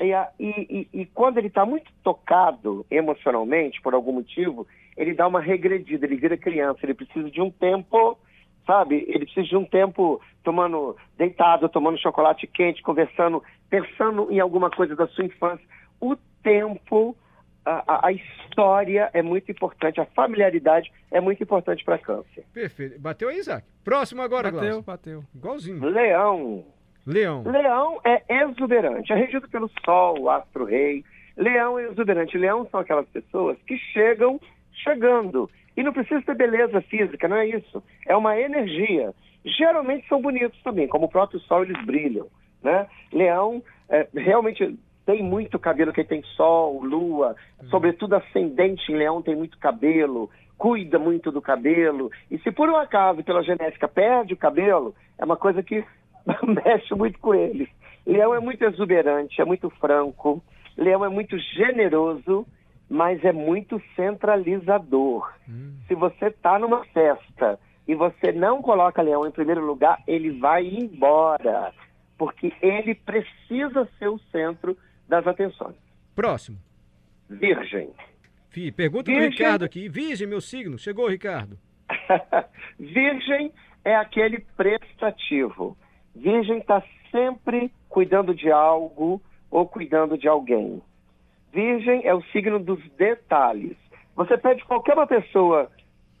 E, 0.00 0.12
e- 0.40 0.88
e 0.92 1.06
quando 1.06 1.38
ele 1.38 1.46
está 1.48 1.64
muito 1.64 1.92
tocado 2.02 2.84
emocionalmente, 2.90 3.80
por 3.80 3.94
algum 3.94 4.12
motivo, 4.12 4.66
ele 4.96 5.14
dá 5.14 5.26
uma 5.28 5.40
regredida, 5.40 6.06
ele 6.06 6.16
vira 6.16 6.36
criança, 6.36 6.80
ele 6.82 6.94
precisa 6.94 7.30
de 7.30 7.40
um 7.40 7.50
tempo, 7.50 8.18
sabe? 8.66 9.04
Ele 9.06 9.24
precisa 9.26 9.46
de 9.46 9.56
um 9.56 9.64
tempo 9.64 10.20
tomando, 10.42 10.96
deitado, 11.16 11.68
tomando 11.68 11.98
chocolate 12.00 12.46
quente, 12.46 12.82
conversando, 12.82 13.42
pensando 13.70 14.30
em 14.32 14.40
alguma 14.40 14.70
coisa 14.70 14.96
da 14.96 15.06
sua 15.08 15.24
infância. 15.24 15.64
O 16.00 16.16
tempo 16.42 17.16
a, 17.64 18.06
a- 18.08 18.12
história 18.12 19.10
é 19.12 19.22
muito 19.22 19.50
importante, 19.50 20.00
a 20.00 20.04
familiaridade 20.06 20.92
é 21.10 21.20
muito 21.20 21.42
importante 21.42 21.84
para 21.84 21.98
câncer. 21.98 22.44
Perfeito. 22.52 22.98
Bateu 23.00 23.28
aí, 23.28 23.38
Isaac. 23.38 23.66
Próximo 23.84 24.22
agora, 24.22 24.50
Bateu, 24.50 24.60
Glaucio. 24.60 24.82
bateu. 24.82 25.24
Igualzinho. 25.34 25.84
Leão. 25.84 26.64
Leão. 27.06 27.42
Leão 27.44 28.00
é 28.04 28.22
exuberante, 28.44 29.12
é 29.12 29.16
regido 29.16 29.48
pelo 29.48 29.70
Sol, 29.84 30.20
o 30.20 30.30
astro-rei. 30.30 31.04
Leão 31.36 31.78
é 31.78 31.84
exuberante. 31.86 32.36
Leão 32.38 32.66
são 32.70 32.80
aquelas 32.80 33.08
pessoas 33.08 33.56
que 33.66 33.76
chegam 33.78 34.40
chegando. 34.72 35.50
E 35.76 35.82
não 35.82 35.92
precisa 35.92 36.20
ter 36.22 36.34
beleza 36.36 36.80
física, 36.82 37.26
não 37.26 37.36
é 37.36 37.46
isso. 37.46 37.82
É 38.06 38.14
uma 38.16 38.38
energia. 38.38 39.12
Geralmente 39.44 40.06
são 40.08 40.20
bonitos 40.20 40.60
também, 40.62 40.86
como 40.86 41.06
o 41.06 41.08
próprio 41.08 41.40
Sol, 41.40 41.64
eles 41.64 41.82
brilham. 41.84 42.28
Né? 42.62 42.86
Leão 43.12 43.62
é, 43.88 44.06
realmente 44.14 44.78
tem 45.04 45.22
muito 45.22 45.58
cabelo, 45.58 45.92
quem 45.92 46.04
tem 46.04 46.22
Sol, 46.36 46.82
Lua, 46.82 47.34
sobretudo 47.70 48.14
ascendente 48.14 48.90
em 48.90 48.96
Leão 48.96 49.20
tem 49.20 49.34
muito 49.34 49.58
cabelo, 49.58 50.30
cuida 50.56 50.98
muito 50.98 51.32
do 51.32 51.42
cabelo. 51.42 52.10
E 52.30 52.38
se 52.38 52.52
por 52.52 52.68
um 52.68 52.76
acaso, 52.76 53.24
pela 53.24 53.42
genética, 53.42 53.88
perde 53.88 54.34
o 54.34 54.36
cabelo, 54.36 54.94
é 55.18 55.24
uma 55.24 55.36
coisa 55.36 55.62
que 55.62 55.84
mexe 56.64 56.94
muito 56.94 57.18
com 57.18 57.34
eles. 57.34 57.68
Leão 58.06 58.34
é 58.34 58.40
muito 58.40 58.64
exuberante, 58.64 59.40
é 59.40 59.44
muito 59.44 59.68
franco. 59.70 60.42
Leão 60.76 61.04
é 61.04 61.08
muito 61.08 61.36
generoso, 61.38 62.46
mas 62.88 63.24
é 63.24 63.32
muito 63.32 63.80
centralizador. 63.96 65.32
Se 65.88 65.94
você 65.94 66.26
está 66.26 66.58
numa 66.58 66.84
festa 66.86 67.58
e 67.86 67.94
você 67.94 68.32
não 68.32 68.62
coloca 68.62 69.02
Leão 69.02 69.26
em 69.26 69.32
primeiro 69.32 69.64
lugar, 69.64 70.00
ele 70.06 70.30
vai 70.38 70.64
embora, 70.66 71.72
porque 72.16 72.52
ele 72.62 72.94
precisa 72.94 73.88
ser 73.98 74.08
o 74.08 74.18
centro 74.30 74.76
das 75.12 75.26
atenções. 75.26 75.76
Próximo. 76.16 76.56
Virgem. 77.28 77.90
Fih, 78.48 78.72
pergunta 78.72 79.10
do 79.10 79.14
Virgem. 79.14 79.30
Ricardo 79.30 79.62
aqui. 79.62 79.86
Virgem, 79.86 80.26
meu 80.26 80.40
signo. 80.40 80.78
Chegou, 80.78 81.06
Ricardo. 81.06 81.58
Virgem 82.80 83.52
é 83.84 83.94
aquele 83.94 84.40
prestativo. 84.56 85.76
Virgem 86.16 86.58
está 86.60 86.82
sempre 87.10 87.70
cuidando 87.90 88.34
de 88.34 88.50
algo 88.50 89.20
ou 89.50 89.68
cuidando 89.68 90.16
de 90.16 90.26
alguém. 90.26 90.80
Virgem 91.52 92.06
é 92.06 92.14
o 92.14 92.22
signo 92.32 92.58
dos 92.58 92.80
detalhes. 92.96 93.76
Você 94.16 94.38
pede 94.38 94.64
qualquer 94.64 94.94
uma 94.94 95.06
pessoa 95.06 95.70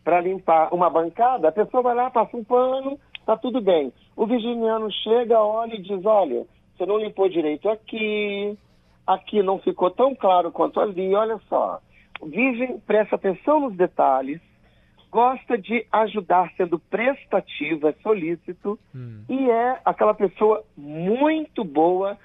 para 0.04 0.20
limpar 0.20 0.68
uma 0.74 0.90
bancada, 0.90 1.48
a 1.48 1.52
pessoa 1.52 1.82
vai 1.82 1.94
lá, 1.94 2.10
passa 2.10 2.36
um 2.36 2.44
pano, 2.44 3.00
tá 3.24 3.38
tudo 3.38 3.62
bem. 3.62 3.90
O 4.14 4.26
virginiano 4.26 4.90
chega, 5.02 5.40
olha 5.40 5.76
e 5.76 5.82
diz: 5.82 6.04
olha, 6.04 6.44
você 6.76 6.84
não 6.84 6.98
limpou 6.98 7.28
direito 7.28 7.70
aqui, 7.70 8.58
aqui 9.06 9.42
não 9.42 9.58
ficou 9.58 9.90
tão 9.90 10.14
claro 10.14 10.50
quanto 10.50 10.80
ali, 10.80 11.14
olha 11.14 11.38
só. 11.48 11.80
Virgem 12.24 12.78
presta 12.80 13.16
atenção 13.16 13.60
nos 13.60 13.76
detalhes, 13.76 14.40
gosta 15.10 15.58
de 15.58 15.86
ajudar 15.92 16.50
sendo 16.56 16.78
prestativo, 16.78 17.88
é 17.88 17.92
solícito 18.02 18.78
e 19.28 19.50
é 19.50 19.80
aquela 19.84 20.14
pessoa 20.14 20.64
muito 20.76 21.64
boa 21.64 22.16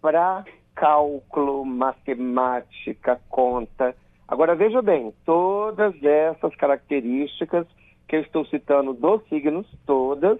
para 0.00 0.44
cálculo, 0.74 1.64
matemática, 1.64 3.20
conta. 3.28 3.94
Agora 4.26 4.54
veja 4.54 4.82
bem, 4.82 5.12
todas 5.24 5.94
essas 6.02 6.54
características 6.56 7.66
que 8.08 8.16
eu 8.16 8.20
estou 8.20 8.44
citando 8.46 8.92
dos 8.92 9.22
signos, 9.28 9.66
todas, 9.86 10.38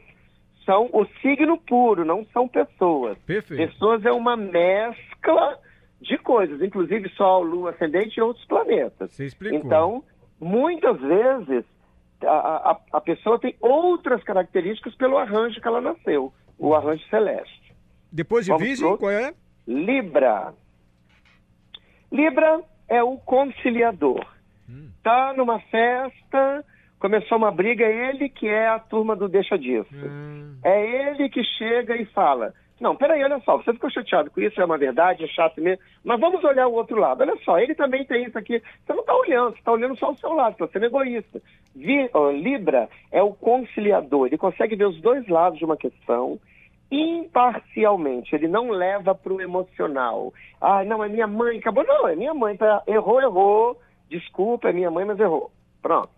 são 0.64 0.88
o 0.92 1.04
signo 1.20 1.58
puro, 1.58 2.04
não 2.04 2.24
são 2.32 2.48
pessoas. 2.48 3.18
Perfeito. 3.18 3.70
Pessoas 3.70 4.04
é 4.04 4.12
uma 4.12 4.36
mescla 4.36 5.58
de 6.00 6.18
coisas, 6.18 6.60
inclusive 6.60 7.08
Sol, 7.10 7.42
Lua, 7.42 7.70
Ascendente 7.70 8.18
e 8.18 8.22
outros 8.22 8.44
planetas. 8.46 9.12
Você 9.12 9.26
explicou. 9.26 9.58
Então, 9.58 10.04
muitas 10.40 11.00
vezes, 11.00 11.64
a, 12.22 12.70
a, 12.70 12.80
a 12.92 13.00
pessoa 13.00 13.38
tem 13.38 13.54
outras 13.60 14.22
características 14.22 14.94
pelo 14.96 15.16
arranjo 15.18 15.60
que 15.60 15.66
ela 15.68 15.80
nasceu, 15.80 16.32
o 16.58 16.74
arranjo 16.74 17.04
celeste. 17.08 17.74
Depois 18.12 18.44
de 18.44 18.52
Vamos 18.52 18.66
Virgem, 18.66 18.96
qual 18.96 19.10
é? 19.10 19.34
Libra. 19.66 20.54
Libra 22.12 22.60
é 22.88 23.02
o 23.02 23.16
conciliador. 23.16 24.24
Tá 25.02 25.34
numa 25.36 25.58
festa, 25.60 26.64
começou 26.98 27.36
uma 27.36 27.50
briga, 27.50 27.84
é 27.84 28.08
ele 28.10 28.28
que 28.28 28.48
é 28.48 28.68
a 28.68 28.78
turma 28.78 29.14
do 29.14 29.28
deixa 29.28 29.58
disso. 29.58 29.88
Ah, 29.92 30.68
É 30.70 31.10
ele 31.10 31.28
que 31.28 31.42
chega 31.44 31.96
e 31.96 32.06
fala: 32.06 32.54
Não, 32.80 32.96
peraí, 32.96 33.22
olha 33.22 33.38
só, 33.40 33.56
você 33.56 33.72
ficou 33.72 33.88
chateado 33.88 34.30
com 34.30 34.40
isso, 34.40 34.60
é 34.60 34.64
uma 34.64 34.76
verdade, 34.76 35.22
é 35.24 35.28
chato 35.28 35.60
mesmo, 35.60 35.82
mas 36.02 36.18
vamos 36.20 36.42
olhar 36.42 36.66
o 36.66 36.72
outro 36.74 36.96
lado. 36.98 37.20
Olha 37.22 37.36
só, 37.44 37.58
ele 37.58 37.74
também 37.74 38.04
tem 38.04 38.24
isso 38.24 38.36
aqui. 38.36 38.60
Você 38.84 38.92
não 38.92 39.00
está 39.00 39.14
olhando, 39.14 39.52
você 39.52 39.58
está 39.60 39.72
olhando 39.72 39.96
só 39.96 40.10
o 40.10 40.16
seu 40.16 40.32
lado, 40.32 40.56
você 40.56 40.64
está 40.64 40.72
sendo 40.72 40.86
egoísta. 40.86 41.40
Vi- 41.74 42.10
Libra 42.42 42.88
é 43.12 43.22
o 43.22 43.32
conciliador, 43.32 44.26
ele 44.26 44.36
consegue 44.36 44.74
ver 44.74 44.86
os 44.86 45.00
dois 45.00 45.26
lados 45.28 45.58
de 45.58 45.64
uma 45.64 45.76
questão 45.76 46.38
imparcialmente, 46.90 48.34
ele 48.34 48.48
não 48.48 48.70
leva 48.70 49.14
para 49.14 49.32
o 49.32 49.40
emocional. 49.40 50.32
Ah, 50.60 50.84
não, 50.84 51.02
é 51.02 51.08
minha 51.08 51.26
mãe, 51.26 51.58
acabou. 51.58 51.84
Não, 51.84 52.08
é 52.08 52.14
minha 52.16 52.34
mãe, 52.34 52.56
tá? 52.56 52.82
errou, 52.86 53.20
errou, 53.20 53.80
desculpa, 54.08 54.68
é 54.68 54.72
minha 54.72 54.90
mãe, 54.90 55.04
mas 55.04 55.18
errou. 55.18 55.50
Pronto. 55.82 56.10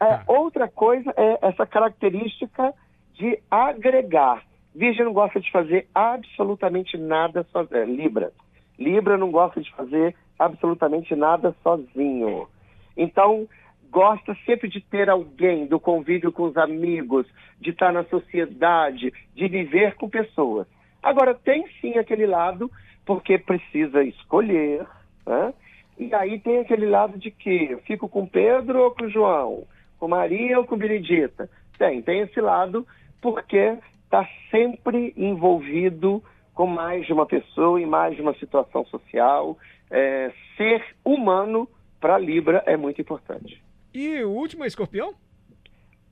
É, 0.00 0.06
Tá. 0.06 0.24
Outra 0.26 0.68
coisa 0.68 1.12
é 1.16 1.38
essa 1.48 1.66
característica 1.66 2.74
de 3.14 3.38
agregar. 3.50 4.42
Virgem 4.74 5.04
não 5.04 5.12
gosta 5.12 5.40
de 5.40 5.50
fazer 5.50 5.86
absolutamente 5.94 6.96
nada 6.96 7.46
sozinho. 7.52 7.84
Libra. 7.84 8.32
Libra 8.78 9.16
não 9.16 9.30
gosta 9.30 9.60
de 9.60 9.70
fazer 9.74 10.14
absolutamente 10.38 11.14
nada 11.14 11.54
sozinho. 11.62 12.48
Então, 12.96 13.46
gosta 13.90 14.36
sempre 14.44 14.68
de 14.68 14.80
ter 14.80 15.08
alguém, 15.08 15.66
do 15.66 15.78
convívio 15.78 16.32
com 16.32 16.44
os 16.44 16.56
amigos, 16.56 17.26
de 17.60 17.70
estar 17.70 17.92
na 17.92 18.04
sociedade, 18.04 19.12
de 19.34 19.48
viver 19.48 19.94
com 19.94 20.08
pessoas. 20.08 20.66
Agora, 21.00 21.34
tem 21.34 21.64
sim 21.80 21.96
aquele 21.96 22.26
lado, 22.26 22.70
porque 23.06 23.38
precisa 23.38 24.02
escolher, 24.02 24.84
né? 25.24 25.54
E 25.96 26.12
aí 26.12 26.40
tem 26.40 26.58
aquele 26.58 26.86
lado 26.86 27.18
de 27.18 27.30
que 27.30 27.76
fico 27.86 28.08
com 28.08 28.26
Pedro 28.26 28.82
ou 28.82 28.90
com 28.90 29.08
João, 29.08 29.62
com 29.98 30.08
Maria 30.08 30.58
ou 30.58 30.66
com 30.66 30.76
Benedita. 30.76 31.48
Tem, 31.78 32.02
tem 32.02 32.20
esse 32.20 32.40
lado, 32.40 32.84
porque 33.20 33.78
está 34.14 34.28
sempre 34.50 35.12
envolvido 35.16 36.22
com 36.54 36.66
mais 36.66 37.04
de 37.04 37.12
uma 37.12 37.26
pessoa 37.26 37.80
e 37.80 37.86
mais 37.86 38.14
de 38.14 38.22
uma 38.22 38.34
situação 38.34 38.84
social. 38.86 39.58
É, 39.90 40.30
ser 40.56 40.84
humano 41.04 41.68
para 42.00 42.16
Libra 42.16 42.62
é 42.64 42.76
muito 42.76 43.00
importante. 43.00 43.60
E 43.92 44.22
o 44.22 44.30
último 44.30 44.62
é 44.62 44.68
escorpião? 44.68 45.14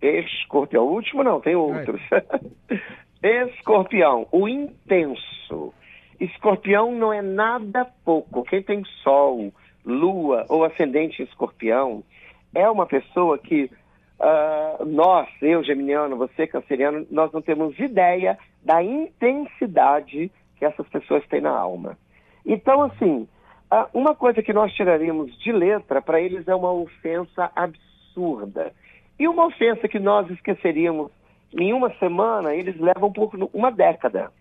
Escorpião, 0.01 0.85
o 0.85 0.93
último 0.95 1.23
não, 1.23 1.41
tem 1.41 1.55
outros. 1.55 2.01
Escorpião, 3.23 4.27
o 4.33 4.49
intenso. 4.49 5.73
Escorpião 6.19 6.93
não 6.93 7.13
é 7.13 7.23
nada 7.23 7.85
pouco. 8.05 8.43
Quem 8.43 8.63
tem 8.63 8.85
Sol, 9.05 9.53
Lua 9.85 10.45
ou 10.49 10.65
ascendente 10.65 11.23
em 11.23 11.25
escorpião 11.25 12.03
é 12.53 12.69
uma 12.69 12.87
pessoa 12.87 13.39
que 13.39 13.71
ah, 14.21 14.79
nós, 14.87 15.29
eu, 15.41 15.63
geminiano, 15.65 16.17
você, 16.17 16.47
canceriano, 16.47 17.07
nós 17.11 17.33
não 17.33 17.43
temos 17.43 17.79
ideia 17.79 18.39
da 18.63 18.83
intensidade 18.83 20.31
que 20.57 20.65
essas 20.65 20.89
pessoas 20.89 21.27
têm 21.27 21.41
na 21.41 21.51
alma. 21.51 21.99
Então, 22.47 22.83
assim, 22.83 23.29
ah, 23.71 23.89
uma 23.93 24.15
coisa 24.15 24.43
que 24.43 24.53
nós 24.53 24.73
tiraríamos 24.75 25.37
de 25.39 25.53
letra 25.53 26.01
para 26.01 26.21
eles 26.21 26.47
é 26.47 26.55
uma 26.55 26.73
ofensa 26.73 27.51
absurda. 27.57 28.73
E 29.19 29.27
uma 29.27 29.47
ofensa 29.47 29.89
que 29.89 29.99
nós 29.99 30.31
esqueceríamos 30.31 31.11
em 31.53 31.73
uma 31.73 31.93
semana, 31.95 32.55
eles 32.55 32.79
levam 32.79 33.13
por 33.13 33.31
uma 33.53 33.71
década. 33.71 34.33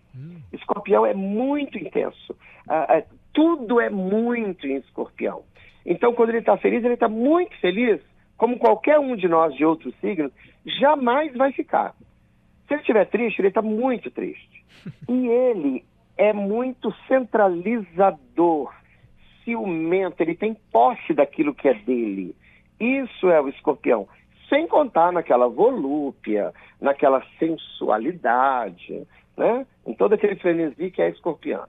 Escorpião 0.52 1.04
é 1.04 1.14
muito 1.14 1.78
intenso. 1.78 2.36
Ah, 2.68 3.02
tudo 3.32 3.80
é 3.80 3.88
muito 3.90 4.66
em 4.66 4.76
escorpião. 4.76 5.42
Então, 5.84 6.14
quando 6.14 6.30
ele 6.30 6.38
está 6.38 6.56
feliz, 6.56 6.84
ele 6.84 6.94
está 6.94 7.08
muito 7.08 7.58
feliz, 7.58 8.00
como 8.42 8.58
qualquer 8.58 8.98
um 8.98 9.14
de 9.14 9.28
nós 9.28 9.54
de 9.54 9.64
outros 9.64 9.94
signos, 10.00 10.32
jamais 10.80 11.32
vai 11.36 11.52
ficar. 11.52 11.94
Se 12.66 12.74
ele 12.74 12.80
estiver 12.80 13.04
triste, 13.06 13.38
ele 13.38 13.46
está 13.46 13.62
muito 13.62 14.10
triste. 14.10 14.64
E 15.08 15.28
ele 15.28 15.84
é 16.16 16.32
muito 16.32 16.92
centralizador, 17.06 18.74
ciumento, 19.44 20.20
ele 20.20 20.34
tem 20.34 20.56
posse 20.72 21.14
daquilo 21.14 21.54
que 21.54 21.68
é 21.68 21.74
dele. 21.74 22.34
Isso 22.80 23.30
é 23.30 23.40
o 23.40 23.48
escorpião. 23.48 24.08
Sem 24.48 24.66
contar 24.66 25.12
naquela 25.12 25.46
volúpia, 25.46 26.52
naquela 26.80 27.24
sensualidade, 27.38 29.06
né? 29.36 29.64
Em 29.86 29.94
todo 29.94 30.14
aquele 30.14 30.34
frenesi 30.34 30.90
que 30.90 31.00
é 31.00 31.10
escorpião. 31.10 31.64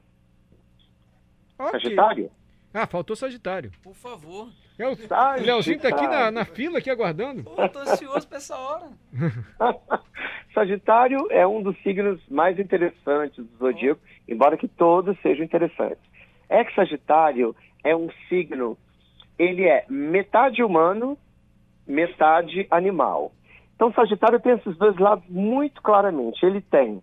Ok. 1.60 1.80
Sagitário? 1.80 2.32
Ah, 2.74 2.88
faltou 2.88 3.16
Sagitário. 3.16 3.72
Por 3.84 3.94
favor. 3.94 4.50
É 4.80 4.88
o 4.88 4.96
Sagitário. 4.96 5.44
o 5.44 5.46
Leozinho 5.46 5.80
tá 5.80 5.90
aqui 5.90 6.08
na, 6.08 6.32
na 6.32 6.46
fila, 6.46 6.80
aqui 6.80 6.90
aguardando. 6.90 7.44
Pô, 7.44 7.70
tô 7.70 7.80
ansioso 7.80 8.28
pra 8.28 8.38
essa 8.38 8.58
hora. 8.58 8.90
Sagitário 10.54 11.28
é 11.30 11.46
um 11.46 11.62
dos 11.62 11.78
signos 11.84 12.20
mais 12.30 12.60
interessantes 12.60 13.46
do 13.46 13.58
zodíaco, 13.58 14.02
embora 14.28 14.58
que 14.58 14.68
todos 14.68 15.20
sejam 15.22 15.46
interessantes. 15.46 16.04
É 16.50 16.64
que 16.64 16.74
Sagitário 16.74 17.56
é 17.84 17.96
um 17.96 18.10
signo 18.30 18.78
ele 19.38 19.66
é 19.68 19.86
metade 19.90 20.64
humano, 20.64 21.18
metade 21.88 22.68
animal. 22.70 23.32
Então, 23.76 23.92
Sagitário 23.94 24.40
tem 24.40 24.54
esses 24.54 24.78
dois 24.78 24.98
lados 24.98 25.26
muito 25.28 25.82
claramente. 25.82 26.46
Ele 26.46 26.62
tem 26.62 27.02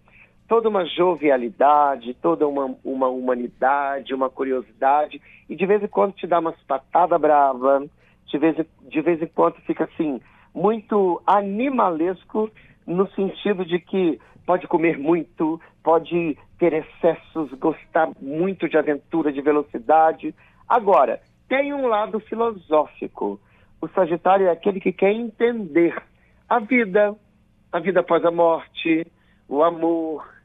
toda 0.51 0.69
uma 0.69 0.85
jovialidade, 0.85 2.13
toda 2.15 2.49
uma, 2.49 2.75
uma 2.85 3.07
humanidade, 3.07 4.13
uma 4.13 4.29
curiosidade, 4.29 5.23
e 5.49 5.55
de 5.55 5.65
vez 5.65 5.81
em 5.81 5.87
quando 5.87 6.15
te 6.15 6.27
dá 6.27 6.41
umas 6.41 6.61
patadas 6.63 7.21
brava, 7.21 7.87
de 8.27 8.37
vez, 8.37 8.57
de 8.89 9.01
vez 9.01 9.23
em 9.23 9.29
quando 9.29 9.55
fica 9.61 9.85
assim, 9.85 10.21
muito 10.53 11.23
animalesco, 11.25 12.51
no 12.85 13.09
sentido 13.13 13.65
de 13.65 13.79
que 13.79 14.21
pode 14.45 14.67
comer 14.67 14.99
muito, 14.99 15.61
pode 15.85 16.37
ter 16.59 16.73
excessos, 16.73 17.53
gostar 17.53 18.11
muito 18.21 18.69
de 18.69 18.77
aventura, 18.77 19.33
de 19.33 19.41
velocidade. 19.41 20.35
Agora, 20.69 21.21
tem 21.49 21.73
um 21.73 21.87
lado 21.87 22.19
filosófico. 22.19 23.39
O 23.81 23.87
Sagitário 23.87 24.49
é 24.49 24.51
aquele 24.51 24.81
que 24.81 24.93
quer 24.93 25.13
entender 25.13 25.95
a 26.49 26.59
vida, 26.59 27.15
a 27.71 27.79
vida 27.79 28.01
após 28.01 28.25
a 28.25 28.33
morte, 28.33 29.07
o 29.49 29.63
amor, 29.63 30.40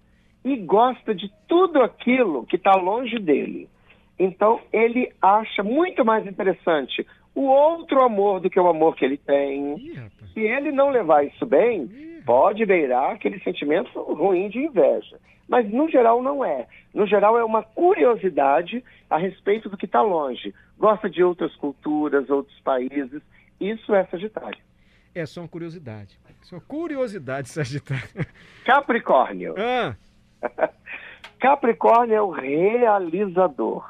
e 0.45 0.55
gosta 0.57 1.15
de 1.15 1.29
tudo 1.47 1.81
aquilo 1.81 2.45
que 2.45 2.55
está 2.55 2.73
longe 2.73 3.17
dele. 3.17 3.67
Então, 4.17 4.61
ele 4.71 5.11
acha 5.19 5.63
muito 5.63 6.05
mais 6.05 6.25
interessante 6.27 7.05
o 7.33 7.41
outro 7.41 8.01
amor 8.01 8.39
do 8.39 8.49
que 8.49 8.59
o 8.59 8.67
amor 8.67 8.95
que 8.95 9.03
ele 9.03 9.17
tem. 9.17 9.75
Se 10.33 10.39
ele 10.39 10.71
não 10.71 10.91
levar 10.91 11.25
isso 11.25 11.45
bem, 11.47 11.89
pode 12.23 12.63
beirar 12.63 13.11
aquele 13.11 13.39
sentimento 13.39 13.89
ruim 13.99 14.47
de 14.47 14.59
inveja. 14.59 15.17
Mas, 15.47 15.69
no 15.69 15.89
geral, 15.89 16.21
não 16.21 16.45
é. 16.45 16.67
No 16.93 17.07
geral, 17.07 17.37
é 17.37 17.43
uma 17.43 17.63
curiosidade 17.63 18.83
a 19.09 19.17
respeito 19.17 19.67
do 19.67 19.75
que 19.75 19.85
está 19.85 20.01
longe. 20.01 20.53
Gosta 20.77 21.09
de 21.09 21.23
outras 21.23 21.53
culturas, 21.55 22.29
outros 22.29 22.59
países. 22.61 23.21
Isso 23.59 23.93
é 23.93 24.05
Sagitário. 24.05 24.59
É 25.13 25.25
só 25.25 25.41
uma 25.41 25.47
curiosidade. 25.47 26.19
Só 26.41 26.59
curiosidade, 26.59 27.49
Sagitário. 27.49 28.25
Capricórnio. 28.63 29.55
Ah. 29.57 29.95
Capricórnio 31.39 32.15
é 32.15 32.21
o 32.21 32.29
realizador. 32.29 33.85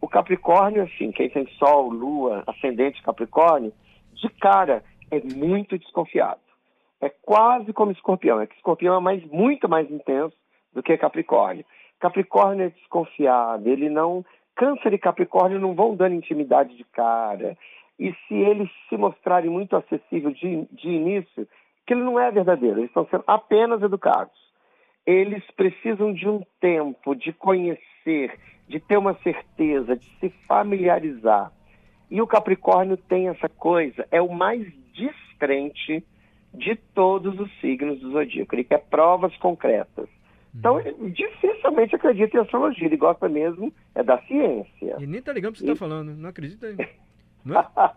O 0.00 0.08
Capricórnio, 0.08 0.82
assim, 0.82 1.12
quem 1.12 1.30
tem 1.30 1.46
Sol, 1.58 1.88
Lua, 1.88 2.42
Ascendente 2.46 3.02
Capricórnio, 3.02 3.72
de 4.14 4.28
cara 4.28 4.82
é 5.10 5.20
muito 5.34 5.78
desconfiado. 5.78 6.40
É 7.00 7.08
quase 7.08 7.72
como 7.72 7.92
escorpião. 7.92 8.40
É 8.40 8.46
que 8.46 8.56
escorpião 8.56 8.96
é 8.96 9.00
mais, 9.00 9.24
muito 9.26 9.68
mais 9.68 9.90
intenso 9.90 10.36
do 10.72 10.82
que 10.82 10.96
Capricórnio. 10.96 11.64
Capricórnio 12.00 12.66
é 12.66 12.70
desconfiado, 12.70 13.68
ele 13.68 13.88
não. 13.88 14.24
Câncer 14.56 14.92
e 14.92 14.98
Capricórnio 14.98 15.60
não 15.60 15.74
vão 15.74 15.94
dando 15.94 16.14
intimidade 16.14 16.76
de 16.76 16.84
cara. 16.84 17.56
E 17.98 18.12
se 18.26 18.34
eles 18.34 18.68
se 18.88 18.96
mostrarem 18.96 19.50
muito 19.50 19.76
acessíveis 19.76 20.36
de, 20.36 20.66
de 20.72 20.88
início, 20.88 21.46
que 21.86 21.94
ele 21.94 22.02
não 22.02 22.18
é 22.18 22.30
verdadeiro, 22.30 22.80
eles 22.80 22.90
estão 22.90 23.06
sendo 23.06 23.24
apenas 23.26 23.82
educados. 23.82 24.41
Eles 25.06 25.42
precisam 25.56 26.12
de 26.12 26.28
um 26.28 26.42
tempo 26.60 27.14
de 27.14 27.32
conhecer, 27.32 28.38
de 28.68 28.78
ter 28.78 28.96
uma 28.96 29.14
certeza, 29.22 29.96
de 29.96 30.06
se 30.20 30.28
familiarizar. 30.46 31.52
E 32.10 32.20
o 32.20 32.26
Capricórnio 32.26 32.96
tem 32.96 33.28
essa 33.28 33.48
coisa, 33.48 34.06
é 34.10 34.20
o 34.20 34.32
mais 34.32 34.66
descrente 34.92 36.04
de 36.54 36.76
todos 36.94 37.38
os 37.40 37.50
signos 37.60 38.00
do 38.00 38.12
zodíaco. 38.12 38.54
Ele 38.54 38.64
quer 38.64 38.78
provas 38.90 39.34
concretas. 39.38 40.08
Então, 40.54 40.78
ele 40.78 41.10
dificilmente 41.10 41.96
acredita 41.96 42.36
em 42.36 42.40
astrologia. 42.40 42.86
Ele 42.86 42.96
gosta 42.96 43.28
mesmo 43.28 43.72
é 43.94 44.02
da 44.02 44.20
ciência. 44.22 44.96
E 45.00 45.06
nem 45.06 45.22
tá 45.22 45.32
ligando 45.32 45.52
o 45.52 45.54
que 45.54 45.60
você 45.60 45.72
está 45.72 45.76
falando. 45.76 46.14
Não 46.14 46.28
acredita 46.28 46.66
aí. 46.66 46.76
Não 47.44 47.58
é? 47.58 47.92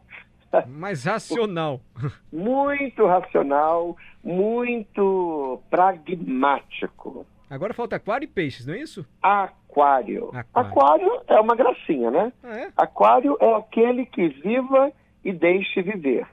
Mais 0.68 1.04
racional. 1.04 1.82
muito 2.32 3.06
racional, 3.06 3.96
muito 4.24 5.62
pragmático. 5.70 7.26
Agora 7.50 7.74
falta 7.74 7.96
aquário 7.96 8.26
e 8.26 8.28
peixes, 8.28 8.66
não 8.66 8.74
é 8.74 8.80
isso? 8.80 9.06
Aquário. 9.22 10.30
Aquário, 10.34 10.50
aquário 10.54 11.22
é 11.28 11.40
uma 11.40 11.56
gracinha, 11.56 12.10
né? 12.10 12.34
Ah, 12.44 12.58
é? 12.58 12.72
Aquário 12.76 13.38
é 13.40 13.54
aquele 13.56 14.06
que 14.06 14.28
viva 14.28 14.92
e 15.24 15.32
deixe 15.32 15.82
viver. 15.82 16.28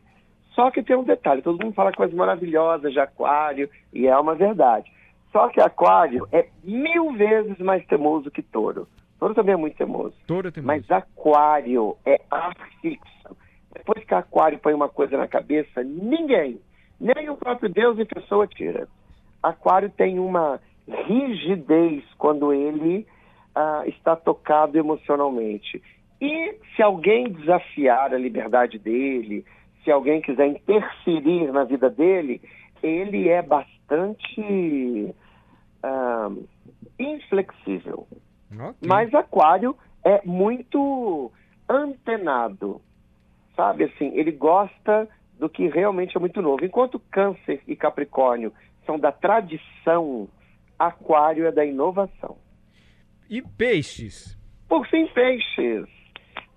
Só 0.54 0.70
que 0.70 0.82
tem 0.82 0.96
um 0.96 1.04
detalhe, 1.04 1.42
todo 1.42 1.62
mundo 1.62 1.74
fala 1.74 1.92
coisas 1.92 2.14
maravilhosas 2.14 2.92
de 2.92 3.00
aquário, 3.00 3.70
e 3.92 4.06
é 4.06 4.16
uma 4.18 4.34
verdade. 4.34 4.90
Só 5.32 5.48
que 5.48 5.60
aquário 5.60 6.28
é 6.30 6.46
mil 6.62 7.12
vezes 7.12 7.58
mais 7.58 7.84
temoso 7.86 8.30
que 8.30 8.42
touro. 8.42 8.86
Touro 9.18 9.34
também 9.34 9.54
é 9.54 9.56
muito 9.56 9.76
temoso. 9.76 10.14
Touro 10.26 10.48
é 10.48 10.50
temoso. 10.50 10.66
Mas 10.66 10.90
aquário 10.90 11.96
é 12.04 12.20
ar 12.30 12.54
fixo. 12.80 13.36
Depois 13.74 14.04
que 14.04 14.14
aquário 14.14 14.58
põe 14.58 14.74
uma 14.74 14.88
coisa 14.88 15.16
na 15.16 15.26
cabeça, 15.26 15.82
ninguém, 15.82 16.60
nem 17.00 17.28
o 17.30 17.36
próprio 17.36 17.68
Deus 17.68 17.98
em 17.98 18.04
pessoa 18.04 18.46
tira. 18.46 18.86
Aquário 19.42 19.90
tem 19.90 20.18
uma 20.18 20.60
rigidez 20.86 22.04
quando 22.18 22.52
ele 22.52 23.06
ah, 23.54 23.82
está 23.86 24.14
tocado 24.14 24.78
emocionalmente. 24.78 25.82
E 26.20 26.54
se 26.76 26.82
alguém 26.82 27.32
desafiar 27.32 28.14
a 28.14 28.18
liberdade 28.18 28.78
dele, 28.78 29.44
se 29.82 29.90
alguém 29.90 30.20
quiser 30.20 30.46
interferir 30.46 31.52
na 31.52 31.64
vida 31.64 31.90
dele, 31.90 32.40
ele 32.82 33.28
é 33.28 33.42
bastante 33.42 35.14
ah, 35.82 36.30
inflexível. 36.98 38.06
Okay. 38.52 38.74
Mas 38.86 39.12
Aquário 39.14 39.76
é 40.04 40.20
muito 40.24 41.32
antenado, 41.68 42.80
sabe? 43.56 43.84
Assim, 43.84 44.12
ele 44.14 44.32
gosta 44.32 45.08
do 45.38 45.48
que 45.48 45.68
realmente 45.68 46.16
é 46.16 46.20
muito 46.20 46.40
novo. 46.40 46.64
Enquanto 46.64 47.00
Câncer 47.10 47.60
e 47.66 47.74
Capricórnio 47.74 48.52
são 48.86 48.98
da 48.98 49.12
tradição 49.12 50.28
Aquário 50.78 51.46
é 51.46 51.52
da 51.52 51.64
inovação. 51.64 52.36
E 53.30 53.40
peixes? 53.40 54.36
Por 54.68 54.86
fim, 54.88 55.06
peixes. 55.06 55.86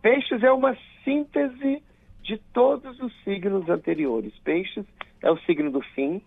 Peixes 0.02 0.42
é 0.42 0.52
uma 0.52 0.76
síntese 1.04 1.84
de 2.22 2.38
todos 2.52 3.00
os 3.00 3.14
signos 3.24 3.70
anteriores. 3.70 4.34
Peixes 4.44 4.86
é 5.22 5.30
o 5.30 5.38
signo 5.42 5.72
do 5.72 5.82
fim. 5.82 6.22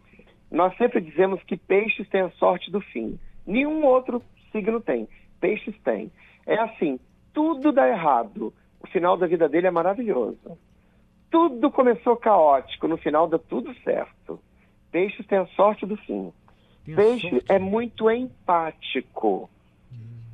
Nós 0.50 0.76
sempre 0.76 1.00
dizemos 1.00 1.42
que 1.42 1.56
peixes 1.56 2.08
têm 2.08 2.20
a 2.20 2.30
sorte 2.30 2.70
do 2.70 2.80
fim. 2.80 3.18
Nenhum 3.44 3.84
outro 3.84 4.22
signo 4.52 4.80
tem. 4.80 5.08
Peixes 5.40 5.74
tem. 5.82 6.10
É 6.46 6.58
assim, 6.58 7.00
tudo 7.34 7.72
dá 7.72 7.88
errado. 7.88 8.54
O 8.80 8.86
final 8.86 9.16
da 9.16 9.26
vida 9.26 9.48
dele 9.48 9.66
é 9.66 9.70
maravilhoso. 9.70 10.58
Tudo 11.30 11.70
começou 11.70 12.16
caótico, 12.16 12.88
no 12.88 12.96
final 12.96 13.28
dá 13.28 13.38
tudo 13.38 13.74
certo. 13.82 14.40
Peixes 14.90 15.26
têm 15.26 15.38
a 15.38 15.46
sorte 15.48 15.84
do 15.84 15.96
fim. 15.96 16.32
Peixe 16.84 17.42
é 17.48 17.58
muito 17.58 18.10
empático. 18.10 19.50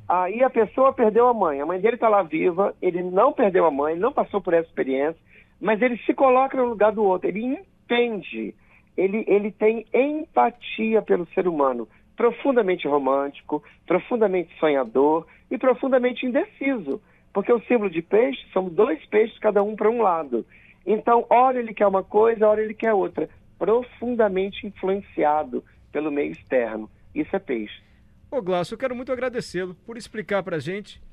Aí 0.07 0.43
a 0.43 0.49
pessoa 0.49 0.93
perdeu 0.93 1.27
a 1.27 1.33
mãe, 1.33 1.59
a 1.59 1.65
mãe 1.65 1.79
dele 1.79 1.95
está 1.95 2.07
lá 2.07 2.21
viva, 2.21 2.75
ele 2.81 3.01
não 3.01 3.33
perdeu 3.33 3.65
a 3.65 3.71
mãe, 3.71 3.95
não 3.95 4.13
passou 4.13 4.39
por 4.39 4.53
essa 4.53 4.67
experiência, 4.67 5.19
mas 5.59 5.81
ele 5.81 5.97
se 6.05 6.13
coloca 6.13 6.55
no 6.55 6.69
lugar 6.69 6.91
do 6.91 7.03
outro, 7.03 7.27
ele 7.27 7.43
entende, 7.43 8.53
ele, 8.95 9.25
ele 9.27 9.51
tem 9.51 9.85
empatia 9.91 11.01
pelo 11.01 11.25
ser 11.33 11.47
humano, 11.47 11.87
profundamente 12.15 12.87
romântico, 12.87 13.63
profundamente 13.85 14.55
sonhador 14.59 15.25
e 15.49 15.57
profundamente 15.57 16.25
indeciso, 16.25 17.01
porque 17.35 17.51
o 17.51 17.59
símbolo 17.63 17.89
de 17.89 18.01
peixe 18.01 18.39
são 18.53 18.69
dois 18.69 19.05
peixes, 19.07 19.37
cada 19.39 19.61
um 19.61 19.75
para 19.75 19.91
um 19.91 20.01
lado. 20.01 20.45
Então, 20.85 21.25
hora 21.29 21.59
ele 21.59 21.73
quer 21.73 21.85
uma 21.85 22.01
coisa, 22.01 22.47
hora 22.47 22.63
ele 22.63 22.73
quer 22.73 22.93
outra, 22.93 23.29
profundamente 23.59 24.65
influenciado 24.65 25.61
pelo 25.91 26.09
meio 26.09 26.31
externo. 26.31 26.89
Isso 27.13 27.35
é 27.35 27.39
peixe. 27.39 27.83
Ô 28.31 28.41
Glaucio, 28.41 28.75
eu 28.75 28.77
quero 28.77 28.95
muito 28.95 29.11
agradecê-lo 29.11 29.75
por 29.85 29.97
explicar 29.97 30.43
para 30.43 30.55
a 30.55 30.59
gente 30.59 31.03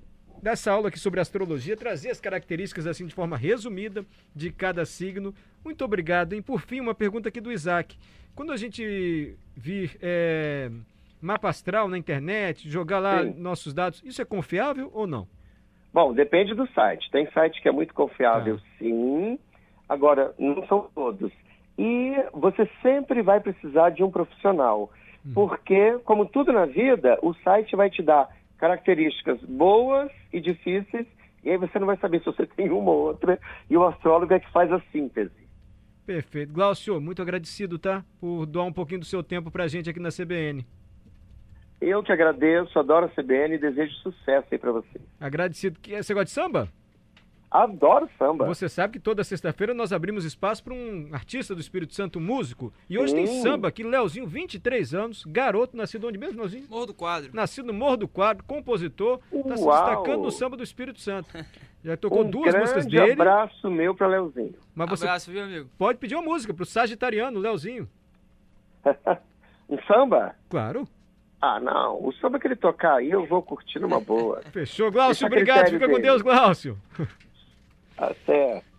dessa 0.40 0.70
aula 0.70 0.90
aqui 0.90 0.98
sobre 0.98 1.18
astrologia, 1.18 1.76
trazer 1.76 2.10
as 2.10 2.20
características 2.20 2.86
assim 2.86 3.04
de 3.04 3.14
forma 3.14 3.36
resumida 3.36 4.06
de 4.32 4.52
cada 4.52 4.84
signo. 4.84 5.34
Muito 5.64 5.84
obrigado. 5.84 6.36
E 6.36 6.40
por 6.40 6.60
fim, 6.60 6.78
uma 6.78 6.94
pergunta 6.94 7.30
aqui 7.30 7.40
do 7.40 7.50
Isaac. 7.50 7.98
Quando 8.32 8.52
a 8.52 8.56
gente 8.56 9.36
vir 9.56 9.98
é, 10.00 10.70
mapa 11.20 11.48
astral 11.48 11.88
na 11.88 11.98
internet, 11.98 12.70
jogar 12.70 13.00
lá 13.00 13.24
Sim. 13.24 13.34
nossos 13.38 13.74
dados, 13.74 14.00
isso 14.04 14.22
é 14.22 14.24
confiável 14.24 14.88
ou 14.94 15.04
não? 15.04 15.26
Bom, 15.92 16.14
depende 16.14 16.54
do 16.54 16.66
site. 16.68 17.10
Tem 17.10 17.30
site 17.32 17.60
que 17.60 17.68
é 17.68 17.72
muito 17.72 17.92
confiável, 17.92 18.58
ah. 18.58 18.66
sim. 18.78 19.38
Agora, 19.88 20.34
não 20.38 20.66
são 20.66 20.88
todos. 20.94 21.30
E 21.78 22.14
você 22.32 22.68
sempre 22.80 23.22
vai 23.22 23.40
precisar 23.40 23.90
de 23.90 24.02
um 24.02 24.10
profissional, 24.10 24.90
uhum. 25.24 25.32
porque, 25.34 25.98
como 26.04 26.26
tudo 26.26 26.52
na 26.52 26.64
vida, 26.64 27.18
o 27.22 27.34
site 27.34 27.76
vai 27.76 27.90
te 27.90 28.02
dar 28.02 28.28
características 28.58 29.40
boas 29.42 30.10
e 30.32 30.40
difíceis, 30.40 31.06
e 31.42 31.50
aí 31.50 31.56
você 31.56 31.78
não 31.78 31.86
vai 31.86 31.96
saber 31.96 32.20
se 32.20 32.26
você 32.26 32.46
tem 32.56 32.70
uma 32.70 32.90
ou 32.90 33.08
outra, 33.08 33.38
e 33.68 33.76
o 33.76 33.84
astrólogo 33.84 34.32
é 34.32 34.40
que 34.40 34.50
faz 34.50 34.72
a 34.72 34.80
síntese. 34.92 35.42
Perfeito. 36.06 36.52
Glaucio, 36.52 37.00
muito 37.00 37.22
agradecido, 37.22 37.78
tá? 37.78 38.04
Por 38.20 38.44
doar 38.46 38.66
um 38.66 38.72
pouquinho 38.72 39.00
do 39.00 39.06
seu 39.06 39.22
tempo 39.22 39.50
pra 39.50 39.68
gente 39.68 39.88
aqui 39.88 40.00
na 40.00 40.10
CBN. 40.10 40.66
Eu 41.82 42.00
que 42.00 42.12
agradeço, 42.12 42.78
adoro 42.78 43.06
a 43.06 43.08
CBN 43.08 43.56
e 43.56 43.58
desejo 43.58 43.92
sucesso 43.94 44.46
aí 44.52 44.58
pra 44.58 44.70
você. 44.70 45.00
Agradecido. 45.20 45.80
Você 45.80 46.14
gosta 46.14 46.24
de 46.26 46.30
samba? 46.30 46.68
Adoro 47.50 48.08
samba. 48.16 48.46
Você 48.46 48.68
sabe 48.68 48.94
que 48.94 48.98
toda 49.00 49.24
sexta-feira 49.24 49.74
nós 49.74 49.92
abrimos 49.92 50.24
espaço 50.24 50.62
para 50.62 50.72
um 50.72 51.08
artista 51.12 51.56
do 51.56 51.60
Espírito 51.60 51.92
Santo 51.92 52.20
músico. 52.20 52.72
E 52.88 52.96
hoje 52.96 53.12
tem 53.12 53.26
Sim. 53.26 53.42
samba 53.42 53.66
aqui, 53.66 53.82
Leozinho, 53.82 54.28
23 54.28 54.94
anos, 54.94 55.24
garoto, 55.26 55.76
nascido 55.76 56.06
onde 56.06 56.16
mesmo, 56.18 56.38
Leozinho? 56.38 56.66
Morro 56.70 56.86
do 56.86 56.94
Quadro. 56.94 57.30
Nascido 57.34 57.66
no 57.66 57.74
Morro 57.74 57.96
do 57.96 58.08
Quadro, 58.08 58.44
compositor, 58.44 59.20
está 59.32 59.56
se 59.56 59.64
destacando 59.66 60.22
no 60.22 60.30
samba 60.30 60.56
do 60.56 60.62
Espírito 60.62 61.00
Santo. 61.00 61.28
Já 61.84 61.96
tocou 61.96 62.24
um 62.24 62.30
duas 62.30 62.54
músicas 62.54 62.86
grande 62.86 63.08
dele, 63.08 63.20
abraço 63.20 63.68
meu 63.68 63.92
para 63.92 64.06
Leozinho. 64.06 64.54
mas 64.72 64.88
você 64.88 65.04
Abraço, 65.04 65.32
viu, 65.32 65.42
amigo? 65.42 65.68
pode 65.76 65.98
pedir 65.98 66.14
uma 66.14 66.22
música 66.22 66.54
pro 66.54 66.64
Sagitariano, 66.64 67.40
Leozinho. 67.40 67.88
um 69.68 69.82
samba? 69.82 70.36
Claro. 70.48 70.86
Ah, 71.42 71.58
não. 71.58 71.96
O 71.96 72.12
samba 72.20 72.38
que 72.38 72.46
ele 72.46 72.54
tocar 72.54 72.98
aí 72.98 73.10
eu 73.10 73.26
vou 73.26 73.42
curtir 73.42 73.80
numa 73.80 74.00
boa. 74.00 74.40
Fechou. 74.52 74.92
Glaucio, 74.92 75.26
obrigado. 75.26 75.70
Fica 75.70 75.80
com 75.80 75.94
dele. 75.94 76.02
Deus, 76.02 76.22
Glaucio. 76.22 76.78
Tá 77.96 78.14
certo. 78.24 78.71